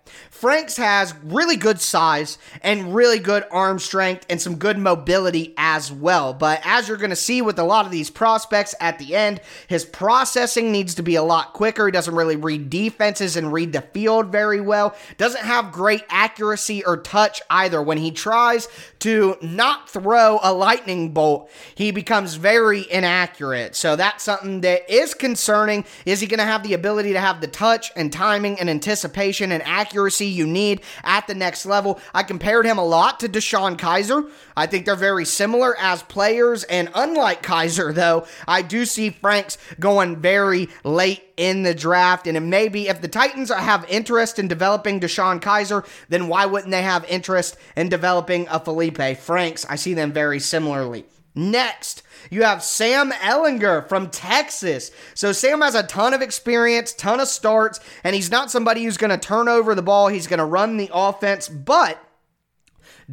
Franks 0.43 0.75
has 0.75 1.15
really 1.23 1.55
good 1.55 1.79
size 1.79 2.37
and 2.61 2.93
really 2.93 3.17
good 3.17 3.45
arm 3.49 3.79
strength 3.79 4.25
and 4.29 4.41
some 4.41 4.55
good 4.55 4.77
mobility 4.77 5.53
as 5.55 5.89
well. 5.89 6.33
But 6.33 6.59
as 6.65 6.89
you're 6.89 6.97
going 6.97 7.11
to 7.11 7.15
see 7.15 7.41
with 7.41 7.57
a 7.59 7.63
lot 7.63 7.85
of 7.85 7.93
these 7.93 8.09
prospects 8.09 8.75
at 8.81 8.99
the 8.99 9.15
end, 9.15 9.39
his 9.67 9.85
processing 9.85 10.69
needs 10.69 10.95
to 10.95 11.01
be 11.01 11.15
a 11.15 11.23
lot 11.23 11.53
quicker. 11.53 11.85
He 11.85 11.93
doesn't 11.93 12.13
really 12.13 12.35
read 12.35 12.69
defenses 12.69 13.37
and 13.37 13.53
read 13.53 13.71
the 13.71 13.83
field 13.83 14.33
very 14.33 14.59
well. 14.59 14.97
Doesn't 15.17 15.45
have 15.45 15.71
great 15.71 16.03
accuracy 16.09 16.83
or 16.83 16.97
touch 16.97 17.41
either. 17.49 17.81
When 17.81 17.97
he 17.97 18.11
tries 18.11 18.67
to 18.99 19.37
not 19.41 19.89
throw 19.89 20.41
a 20.43 20.51
lightning 20.51 21.13
bolt, 21.13 21.49
he 21.73 21.91
becomes 21.91 22.35
very 22.35 22.85
inaccurate. 22.91 23.77
So 23.77 23.95
that's 23.95 24.25
something 24.25 24.59
that 24.59 24.93
is 24.93 25.13
concerning. 25.13 25.85
Is 26.05 26.19
he 26.19 26.27
going 26.27 26.39
to 26.39 26.43
have 26.43 26.63
the 26.63 26.73
ability 26.73 27.13
to 27.13 27.21
have 27.21 27.39
the 27.39 27.47
touch 27.47 27.93
and 27.95 28.11
timing 28.11 28.59
and 28.59 28.69
anticipation 28.69 29.53
and 29.53 29.63
accuracy? 29.63 30.32
You 30.33 30.47
need 30.47 30.81
at 31.03 31.27
the 31.27 31.35
next 31.35 31.65
level. 31.65 31.99
I 32.13 32.23
compared 32.23 32.65
him 32.65 32.77
a 32.77 32.85
lot 32.85 33.19
to 33.21 33.29
DeShone 33.29 33.77
Kizer. 33.77 34.29
I 34.57 34.65
think 34.65 34.85
they're 34.85 34.95
very 34.95 35.25
similar 35.25 35.77
as 35.79 36.03
players, 36.03 36.63
and 36.65 36.89
unlike 36.93 37.43
Kizer, 37.43 37.93
though, 37.93 38.27
I 38.47 38.61
do 38.61 38.85
see 38.85 39.09
Franks 39.09 39.57
going 39.79 40.17
very 40.17 40.69
late 40.83 41.23
in 41.37 41.63
the 41.63 41.73
draft. 41.73 42.27
And 42.27 42.37
it 42.37 42.41
may 42.41 42.69
be 42.69 42.87
if 42.87 43.01
the 43.01 43.07
Titans 43.07 43.49
have 43.49 43.85
interest 43.89 44.39
in 44.39 44.47
developing 44.47 44.99
DeShone 44.99 45.41
Kizer, 45.41 45.85
then 46.09 46.27
why 46.27 46.45
wouldn't 46.45 46.71
they 46.71 46.83
have 46.83 47.05
interest 47.05 47.57
in 47.75 47.89
developing 47.89 48.47
a 48.49 48.59
Felipe 48.59 49.17
Franks? 49.17 49.65
I 49.67 49.75
see 49.75 49.93
them 49.93 50.11
very 50.11 50.39
similarly. 50.39 51.05
Next, 51.35 52.02
you 52.29 52.43
have 52.43 52.63
Sam 52.63 53.11
Ehlinger 53.11 53.87
from 53.87 54.09
Texas. 54.09 54.91
So 55.13 55.31
Sam 55.31 55.61
has 55.61 55.75
a 55.75 55.83
ton 55.83 56.13
of 56.13 56.21
experience, 56.21 56.93
ton 56.93 57.19
of 57.19 57.27
starts, 57.27 57.79
and 58.03 58.15
he's 58.15 58.31
not 58.31 58.51
somebody 58.51 58.83
who's 58.83 58.97
going 58.97 59.11
to 59.11 59.17
turn 59.17 59.47
over 59.47 59.75
the 59.75 59.81
ball. 59.81 60.07
He's 60.07 60.27
going 60.27 60.39
to 60.39 60.45
run 60.45 60.77
the 60.77 60.89
offense, 60.93 61.49
but 61.49 61.99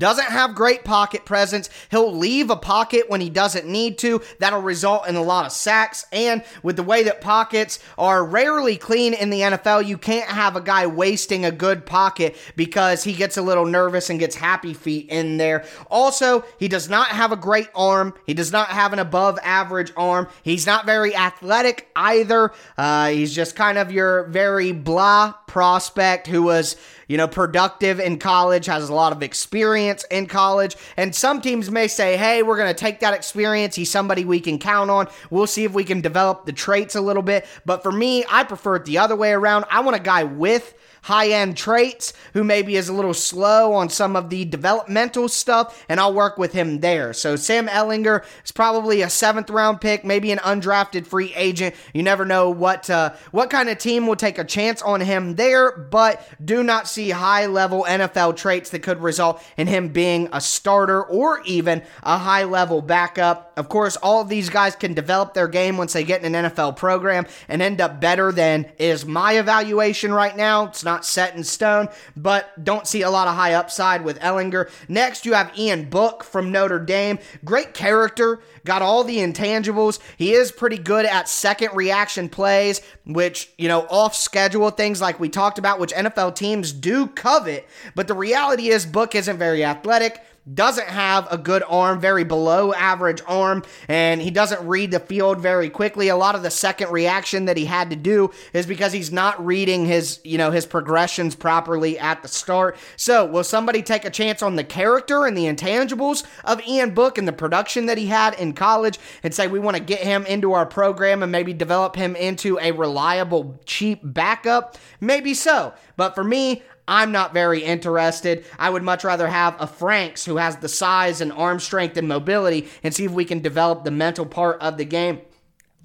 doesn't 0.00 0.26
have 0.26 0.56
great 0.56 0.82
pocket 0.82 1.24
presence. 1.24 1.70
He'll 1.90 2.12
leave 2.12 2.50
a 2.50 2.56
pocket 2.56 3.08
when 3.08 3.20
he 3.20 3.30
doesn't 3.30 3.66
need 3.66 3.98
to. 3.98 4.22
That'll 4.40 4.62
result 4.62 5.06
in 5.06 5.14
a 5.14 5.22
lot 5.22 5.46
of 5.46 5.52
sacks. 5.52 6.06
And 6.10 6.42
with 6.62 6.76
the 6.76 6.82
way 6.82 7.04
that 7.04 7.20
pockets 7.20 7.78
are 7.96 8.24
rarely 8.24 8.76
clean 8.76 9.14
in 9.14 9.30
the 9.30 9.40
NFL, 9.42 9.86
you 9.86 9.98
can't 9.98 10.28
have 10.28 10.56
a 10.56 10.60
guy 10.60 10.86
wasting 10.86 11.44
a 11.44 11.52
good 11.52 11.86
pocket 11.86 12.36
because 12.56 13.04
he 13.04 13.12
gets 13.12 13.36
a 13.36 13.42
little 13.42 13.66
nervous 13.66 14.10
and 14.10 14.18
gets 14.18 14.34
happy 14.34 14.74
feet 14.74 15.08
in 15.10 15.36
there. 15.36 15.64
Also, 15.90 16.44
he 16.58 16.66
does 16.66 16.88
not 16.88 17.08
have 17.08 17.30
a 17.30 17.36
great 17.36 17.68
arm. 17.74 18.14
He 18.26 18.34
does 18.34 18.50
not 18.50 18.68
have 18.68 18.92
an 18.92 18.98
above 18.98 19.38
average 19.42 19.92
arm. 19.96 20.28
He's 20.42 20.66
not 20.66 20.86
very 20.86 21.14
athletic 21.14 21.88
either. 21.94 22.52
Uh, 22.78 23.08
he's 23.08 23.34
just 23.34 23.54
kind 23.54 23.76
of 23.76 23.92
your 23.92 24.24
very 24.24 24.72
blah 24.72 25.34
prospect 25.46 26.26
who 26.26 26.42
was 26.42 26.76
you 27.10 27.16
know, 27.16 27.26
productive 27.26 27.98
in 27.98 28.20
college, 28.20 28.66
has 28.66 28.88
a 28.88 28.94
lot 28.94 29.10
of 29.10 29.20
experience 29.20 30.04
in 30.12 30.28
college. 30.28 30.76
And 30.96 31.12
some 31.12 31.40
teams 31.40 31.68
may 31.68 31.88
say, 31.88 32.16
hey, 32.16 32.44
we're 32.44 32.56
going 32.56 32.72
to 32.72 32.78
take 32.78 33.00
that 33.00 33.14
experience. 33.14 33.74
He's 33.74 33.90
somebody 33.90 34.24
we 34.24 34.38
can 34.38 34.60
count 34.60 34.90
on. 34.90 35.08
We'll 35.28 35.48
see 35.48 35.64
if 35.64 35.72
we 35.72 35.82
can 35.82 36.02
develop 36.02 36.46
the 36.46 36.52
traits 36.52 36.94
a 36.94 37.00
little 37.00 37.24
bit. 37.24 37.46
But 37.66 37.82
for 37.82 37.90
me, 37.90 38.24
I 38.30 38.44
prefer 38.44 38.76
it 38.76 38.84
the 38.84 38.98
other 38.98 39.16
way 39.16 39.32
around. 39.32 39.64
I 39.72 39.80
want 39.80 39.96
a 39.96 40.00
guy 40.00 40.22
with 40.22 40.72
high 41.02 41.28
end 41.28 41.56
traits, 41.56 42.12
who 42.34 42.44
maybe 42.44 42.76
is 42.76 42.88
a 42.88 42.92
little 42.92 43.14
slow 43.14 43.72
on 43.72 43.88
some 43.88 44.16
of 44.16 44.30
the 44.30 44.44
developmental 44.44 45.28
stuff, 45.28 45.84
and 45.88 46.00
I'll 46.00 46.14
work 46.14 46.38
with 46.38 46.52
him 46.52 46.80
there. 46.80 47.12
So 47.12 47.36
Sam 47.36 47.68
Ehlinger 47.68 48.24
is 48.44 48.52
probably 48.52 49.02
a 49.02 49.10
seventh 49.10 49.50
round 49.50 49.80
pick, 49.80 50.04
maybe 50.04 50.30
an 50.32 50.38
undrafted 50.38 51.06
free 51.06 51.32
agent. 51.34 51.74
You 51.94 52.02
never 52.02 52.24
know 52.24 52.50
what 52.50 52.88
uh, 52.90 53.14
what 53.30 53.50
kind 53.50 53.68
of 53.68 53.78
team 53.78 54.06
will 54.06 54.16
take 54.16 54.38
a 54.38 54.44
chance 54.44 54.82
on 54.82 55.00
him 55.00 55.36
there, 55.36 55.72
but 55.72 56.26
do 56.44 56.62
not 56.62 56.88
see 56.88 57.10
high 57.10 57.46
level 57.46 57.84
NFL 57.88 58.36
traits 58.36 58.70
that 58.70 58.82
could 58.82 59.00
result 59.00 59.42
in 59.56 59.66
him 59.66 59.88
being 59.88 60.28
a 60.32 60.40
starter 60.40 61.02
or 61.02 61.42
even 61.44 61.82
a 62.02 62.18
high 62.18 62.44
level 62.44 62.82
backup. 62.82 63.49
Of 63.60 63.68
course, 63.68 63.96
all 63.96 64.22
of 64.22 64.30
these 64.30 64.48
guys 64.48 64.74
can 64.74 64.94
develop 64.94 65.34
their 65.34 65.46
game 65.46 65.76
once 65.76 65.92
they 65.92 66.02
get 66.02 66.24
in 66.24 66.34
an 66.34 66.46
NFL 66.46 66.76
program 66.76 67.26
and 67.46 67.60
end 67.60 67.78
up 67.78 68.00
better 68.00 68.32
than 68.32 68.72
is 68.78 69.04
my 69.04 69.34
evaluation 69.34 70.14
right 70.14 70.34
now. 70.34 70.68
It's 70.68 70.82
not 70.82 71.04
set 71.04 71.36
in 71.36 71.44
stone, 71.44 71.88
but 72.16 72.64
don't 72.64 72.86
see 72.86 73.02
a 73.02 73.10
lot 73.10 73.28
of 73.28 73.34
high 73.34 73.52
upside 73.52 74.02
with 74.02 74.18
Ehlinger. 74.20 74.70
Next, 74.88 75.26
you 75.26 75.34
have 75.34 75.52
Ian 75.58 75.90
Book 75.90 76.24
from 76.24 76.50
Notre 76.50 76.78
Dame. 76.78 77.18
Great 77.44 77.74
character, 77.74 78.40
got 78.64 78.80
all 78.80 79.04
the 79.04 79.18
intangibles. 79.18 79.98
He 80.16 80.32
is 80.32 80.50
pretty 80.50 80.78
good 80.78 81.04
at 81.04 81.28
second 81.28 81.74
reaction 81.74 82.30
plays, 82.30 82.80
which, 83.04 83.52
you 83.58 83.68
know, 83.68 83.82
off 83.90 84.16
schedule 84.16 84.70
things 84.70 85.02
like 85.02 85.20
we 85.20 85.28
talked 85.28 85.58
about, 85.58 85.78
which 85.78 85.92
NFL 85.92 86.34
teams 86.34 86.72
do 86.72 87.08
covet. 87.08 87.68
But 87.94 88.08
the 88.08 88.14
reality 88.14 88.68
is, 88.70 88.86
Book 88.86 89.14
isn't 89.14 89.36
very 89.36 89.62
athletic 89.62 90.22
doesn't 90.54 90.88
have 90.88 91.28
a 91.30 91.38
good 91.38 91.62
arm, 91.68 92.00
very 92.00 92.24
below 92.24 92.72
average 92.74 93.20
arm, 93.26 93.62
and 93.88 94.20
he 94.20 94.30
doesn't 94.30 94.66
read 94.66 94.90
the 94.90 95.00
field 95.00 95.40
very 95.40 95.70
quickly. 95.70 96.08
A 96.08 96.16
lot 96.16 96.34
of 96.34 96.42
the 96.42 96.50
second 96.50 96.90
reaction 96.90 97.44
that 97.44 97.56
he 97.56 97.64
had 97.64 97.90
to 97.90 97.96
do 97.96 98.30
is 98.52 98.66
because 98.66 98.92
he's 98.92 99.12
not 99.12 99.44
reading 99.44 99.86
his, 99.86 100.20
you 100.24 100.38
know, 100.38 100.50
his 100.50 100.66
progressions 100.66 101.34
properly 101.34 101.98
at 101.98 102.22
the 102.22 102.28
start. 102.28 102.76
So, 102.96 103.24
will 103.24 103.44
somebody 103.44 103.82
take 103.82 104.04
a 104.04 104.10
chance 104.10 104.42
on 104.42 104.56
the 104.56 104.64
character 104.64 105.26
and 105.26 105.36
the 105.36 105.46
intangibles 105.46 106.24
of 106.44 106.60
Ian 106.66 106.94
Book 106.94 107.18
and 107.18 107.28
the 107.28 107.32
production 107.32 107.86
that 107.86 107.98
he 107.98 108.06
had 108.06 108.34
in 108.34 108.52
college 108.52 108.98
and 109.22 109.34
say 109.34 109.46
we 109.46 109.58
want 109.58 109.76
to 109.76 109.82
get 109.82 110.00
him 110.00 110.26
into 110.26 110.52
our 110.52 110.66
program 110.66 111.22
and 111.22 111.32
maybe 111.32 111.52
develop 111.52 111.96
him 111.96 112.16
into 112.16 112.58
a 112.60 112.72
reliable, 112.72 113.60
cheap 113.64 114.00
backup? 114.02 114.76
Maybe 115.00 115.34
so. 115.34 115.74
But 115.96 116.14
for 116.14 116.24
me, 116.24 116.62
I'm 116.88 117.12
not 117.12 117.32
very 117.32 117.62
interested. 117.62 118.44
I 118.58 118.70
would 118.70 118.82
much 118.82 119.04
rather 119.04 119.28
have 119.28 119.56
a 119.60 119.66
Franks 119.66 120.24
who 120.24 120.36
has 120.36 120.56
the 120.56 120.68
size 120.68 121.20
and 121.20 121.32
arm 121.32 121.60
strength 121.60 121.96
and 121.96 122.08
mobility 122.08 122.68
and 122.82 122.94
see 122.94 123.04
if 123.04 123.12
we 123.12 123.24
can 123.24 123.40
develop 123.40 123.84
the 123.84 123.90
mental 123.90 124.26
part 124.26 124.60
of 124.60 124.76
the 124.76 124.84
game. 124.84 125.20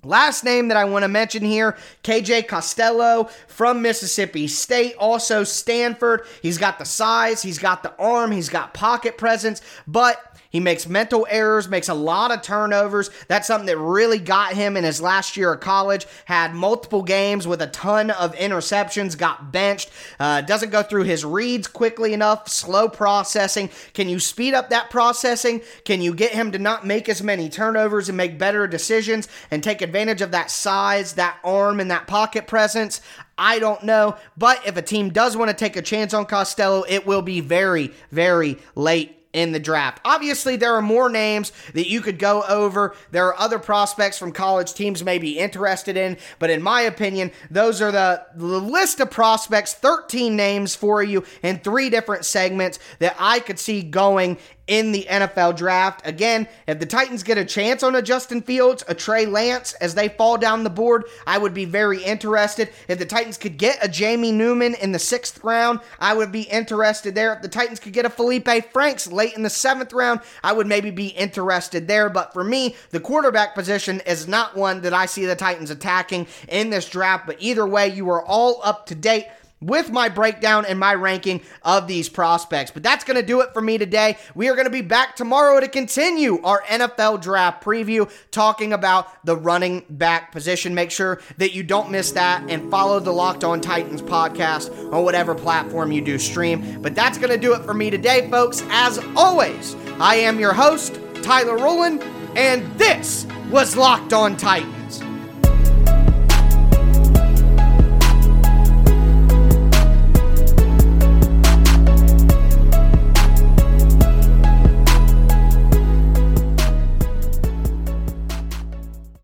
Last 0.06 0.44
name 0.44 0.68
that 0.68 0.78
I 0.78 0.86
want 0.86 1.02
to 1.02 1.08
mention 1.08 1.44
here, 1.44 1.78
KJ 2.04 2.48
Costello 2.48 3.28
from 3.48 3.82
Mississippi 3.82 4.48
State, 4.48 4.96
also 4.98 5.44
Stanford. 5.44 6.28
He's 6.44 6.60
got 6.60 6.78
the 6.78 6.86
size, 6.86 7.42
he's 7.42 7.58
got 7.58 7.82
the 7.82 7.96
arm, 7.98 8.32
he's 8.32 8.50
got 8.50 8.76
pocket 8.76 9.18
presence, 9.18 9.62
but 9.88 10.35
he 10.56 10.62
makes 10.62 10.88
mental 10.88 11.28
errors, 11.30 11.68
makes 11.68 11.90
a 11.90 11.94
lot 11.94 12.32
of 12.32 12.42
turnovers. 12.42 13.10
That's 13.28 13.46
something 13.46 13.66
that 13.66 13.78
really 13.78 14.20
got 14.20 14.54
him 14.54 14.78
in 14.78 14.86
his 14.86 15.02
last 15.02 15.36
year 15.36 15.52
of 15.52 15.60
college. 15.60 16.08
Had 16.24 16.54
multiple 16.54 17.04
games 17.04 17.46
with 17.46 17.62
a 17.62 17.68
ton 17.68 18.10
of 18.10 18.34
interceptions, 18.36 19.18
got 19.18 19.52
benched, 19.52 19.92
uh, 20.18 20.40
doesn't 20.40 20.70
go 20.70 20.82
through 20.82 21.04
his 21.04 21.26
reads 21.26 21.68
quickly 21.68 22.14
enough, 22.14 22.48
slow 22.48 22.88
processing. 22.88 23.70
Can 23.94 24.08
you 24.08 24.18
speed 24.18 24.54
up 24.54 24.70
that 24.70 24.90
processing? 24.90 25.62
Can 25.84 26.00
you 26.00 26.14
get 26.14 26.32
him 26.32 26.54
to 26.54 26.58
not 26.58 26.88
make 26.88 27.10
as 27.10 27.22
many 27.22 27.50
turnovers 27.50 28.08
and 28.08 28.16
make 28.16 28.40
better 28.40 28.66
decisions 28.66 29.28
and 29.52 29.62
take 29.62 29.82
advantage 29.82 30.22
of 30.22 30.32
that 30.32 30.50
size, 30.50 31.16
that 31.16 31.38
arm, 31.44 31.82
and 31.82 31.92
that 31.92 32.08
pocket 32.08 32.48
presence? 32.48 33.02
I 33.38 33.60
don't 33.60 33.84
know. 33.84 34.16
But 34.38 34.66
if 34.66 34.78
a 34.78 34.82
team 34.82 35.10
does 35.10 35.36
want 35.36 35.50
to 35.50 35.54
take 35.54 35.76
a 35.76 35.82
chance 35.82 36.14
on 36.14 36.28
Costello, 36.28 36.86
it 36.88 37.06
will 37.06 37.22
be 37.22 37.42
very, 37.42 37.92
very 38.10 38.58
late 38.74 39.25
in 39.36 39.52
the 39.52 39.60
draft. 39.60 40.00
Obviously, 40.06 40.56
there 40.56 40.74
are 40.76 40.82
more 40.82 41.10
names 41.10 41.52
that 41.74 41.90
you 41.90 42.00
could 42.00 42.18
go 42.18 42.44
over. 42.44 42.96
There 43.12 43.28
are 43.28 43.38
other 43.38 43.60
prospects 43.60 44.18
from 44.18 44.32
college 44.32 44.74
teams 44.74 45.04
may 45.04 45.18
be 45.18 45.38
interested 45.38 45.98
in, 45.98 46.18
but 46.40 46.50
in 46.50 46.64
my 46.64 46.82
opinion, 46.82 47.32
those 47.52 47.82
are 47.82 47.92
the, 47.92 48.26
the 48.34 48.46
list 48.46 49.02
of 49.02 49.12
prospects, 49.12 49.74
13 49.74 50.38
names 50.38 50.74
for 50.74 51.04
you 51.04 51.26
in 51.44 51.60
three 51.60 51.90
different 51.90 52.24
segments 52.24 52.80
that 53.00 53.16
I 53.20 53.40
could 53.42 53.60
see 53.60 53.84
going 53.84 54.38
in 54.68 54.92
the 54.92 55.06
NFL 55.10 55.56
draft. 55.56 56.02
Again, 56.06 56.48
if 56.68 56.80
the 56.80 56.86
Titans 56.86 57.24
get 57.24 57.38
a 57.38 57.46
chance 57.46 57.84
on 57.84 57.96
a 57.96 58.02
Justin 58.02 58.42
Fields, 58.42 58.84
a 58.88 58.96
Trey 58.96 59.26
Lance 59.26 59.74
as 59.74 59.96
they 59.96 60.10
fall 60.10 60.38
down 60.38 60.64
the 60.64 60.70
board, 60.70 61.06
I 61.28 61.38
would 61.38 61.54
be 61.54 61.66
very 61.66 62.04
interested. 62.04 62.70
If 62.88 63.00
the 63.00 63.06
Titans 63.06 63.38
could 63.38 63.58
get 63.58 63.84
a 63.84 63.88
Jamie 63.88 64.32
Newman 64.32 64.76
in 64.76 64.92
the 64.92 65.00
sixth 65.00 65.44
round, 65.44 65.82
I 66.00 66.14
would 66.14 66.32
be 66.32 66.44
interested 66.44 67.16
there. 67.16 67.34
If 67.34 67.42
the 67.42 67.48
Titans 67.48 67.80
could 67.80 67.94
get 67.94 68.06
a 68.06 68.10
Felipe 68.10 68.48
Franks 68.72 69.12
late 69.12 69.36
in 69.36 69.44
the 69.44 69.50
seventh 69.50 69.94
round, 69.94 70.22
I 70.44 70.54
would 70.54 70.68
maybe 70.68 70.92
be 70.92 71.08
interested 71.08 71.88
there. 71.88 72.10
But 72.10 72.34
for 72.34 72.44
me, 72.44 72.76
the 72.90 73.00
quarterback 73.00 73.56
position 73.56 74.02
is 74.06 74.28
not 74.28 74.56
one 74.56 74.82
that 74.82 74.94
I 74.94 75.06
see 75.06 75.26
the 75.26 75.36
Titans 75.36 75.70
attacking 75.70 76.28
in 76.48 76.70
this 76.70 76.90
draft. 76.90 77.28
But 77.28 77.38
either 77.40 77.66
way, 77.66 77.90
you 77.90 78.10
are 78.10 78.24
all 78.26 78.62
up 78.64 78.86
to 78.88 78.96
date 78.96 79.28
with 79.66 79.92
my 79.92 80.10
breakdown 80.10 80.66
and 80.66 80.80
my 80.80 80.94
ranking 80.94 81.42
of 81.64 81.88
these 81.88 82.08
prospects. 82.08 82.72
But 82.72 82.84
that's 82.84 83.04
going 83.04 83.20
to 83.20 83.26
do 83.26 83.42
it 83.42 83.54
for 83.54 83.62
me 83.62 83.78
today. 83.78 84.18
We 84.36 84.50
are 84.50 84.54
going 84.56 84.66
to 84.66 84.72
be 84.72 84.82
back 84.82 85.16
tomorrow 85.16 85.60
to 85.60 85.68
continue 85.68 86.42
our 86.44 86.62
NFL 86.64 87.22
draft 87.22 87.64
preview, 87.64 88.12
talking 88.32 88.74
about 88.74 89.26
the 89.26 89.36
running 89.36 89.86
back 89.90 90.32
position. 90.32 90.76
Make 90.76 90.92
sure 90.92 91.20
that 91.38 91.54
you 91.54 91.64
don't 91.64 91.92
miss 91.92 92.12
that 92.12 92.50
and 92.50 92.70
follow 92.70 93.00
the 93.00 93.12
Locked 93.12 93.44
On 93.44 93.60
Titans 93.60 94.02
podcast 94.02 94.94
on 94.94 95.04
whatever 95.04 95.34
platform 95.34 95.92
you 95.92 96.02
do 96.02 96.18
stream. 96.18 96.82
But 96.82 96.96
that's 96.96 97.18
going 97.18 97.32
to 97.32 97.38
do 97.38 97.54
it 97.54 97.64
for 97.64 97.74
me 97.74 97.90
today, 97.90 98.30
folks. 98.30 98.64
As 98.70 99.00
always, 99.16 99.76
I 100.00 100.16
am 100.16 100.40
your 100.40 100.54
host, 100.54 101.00
Tyler 101.24 101.58
Rowland, 101.58 102.04
and 102.36 102.64
this 102.78 103.26
was 103.50 103.76
Locked 103.76 104.14
On 104.14 104.36
Titans. 104.38 105.02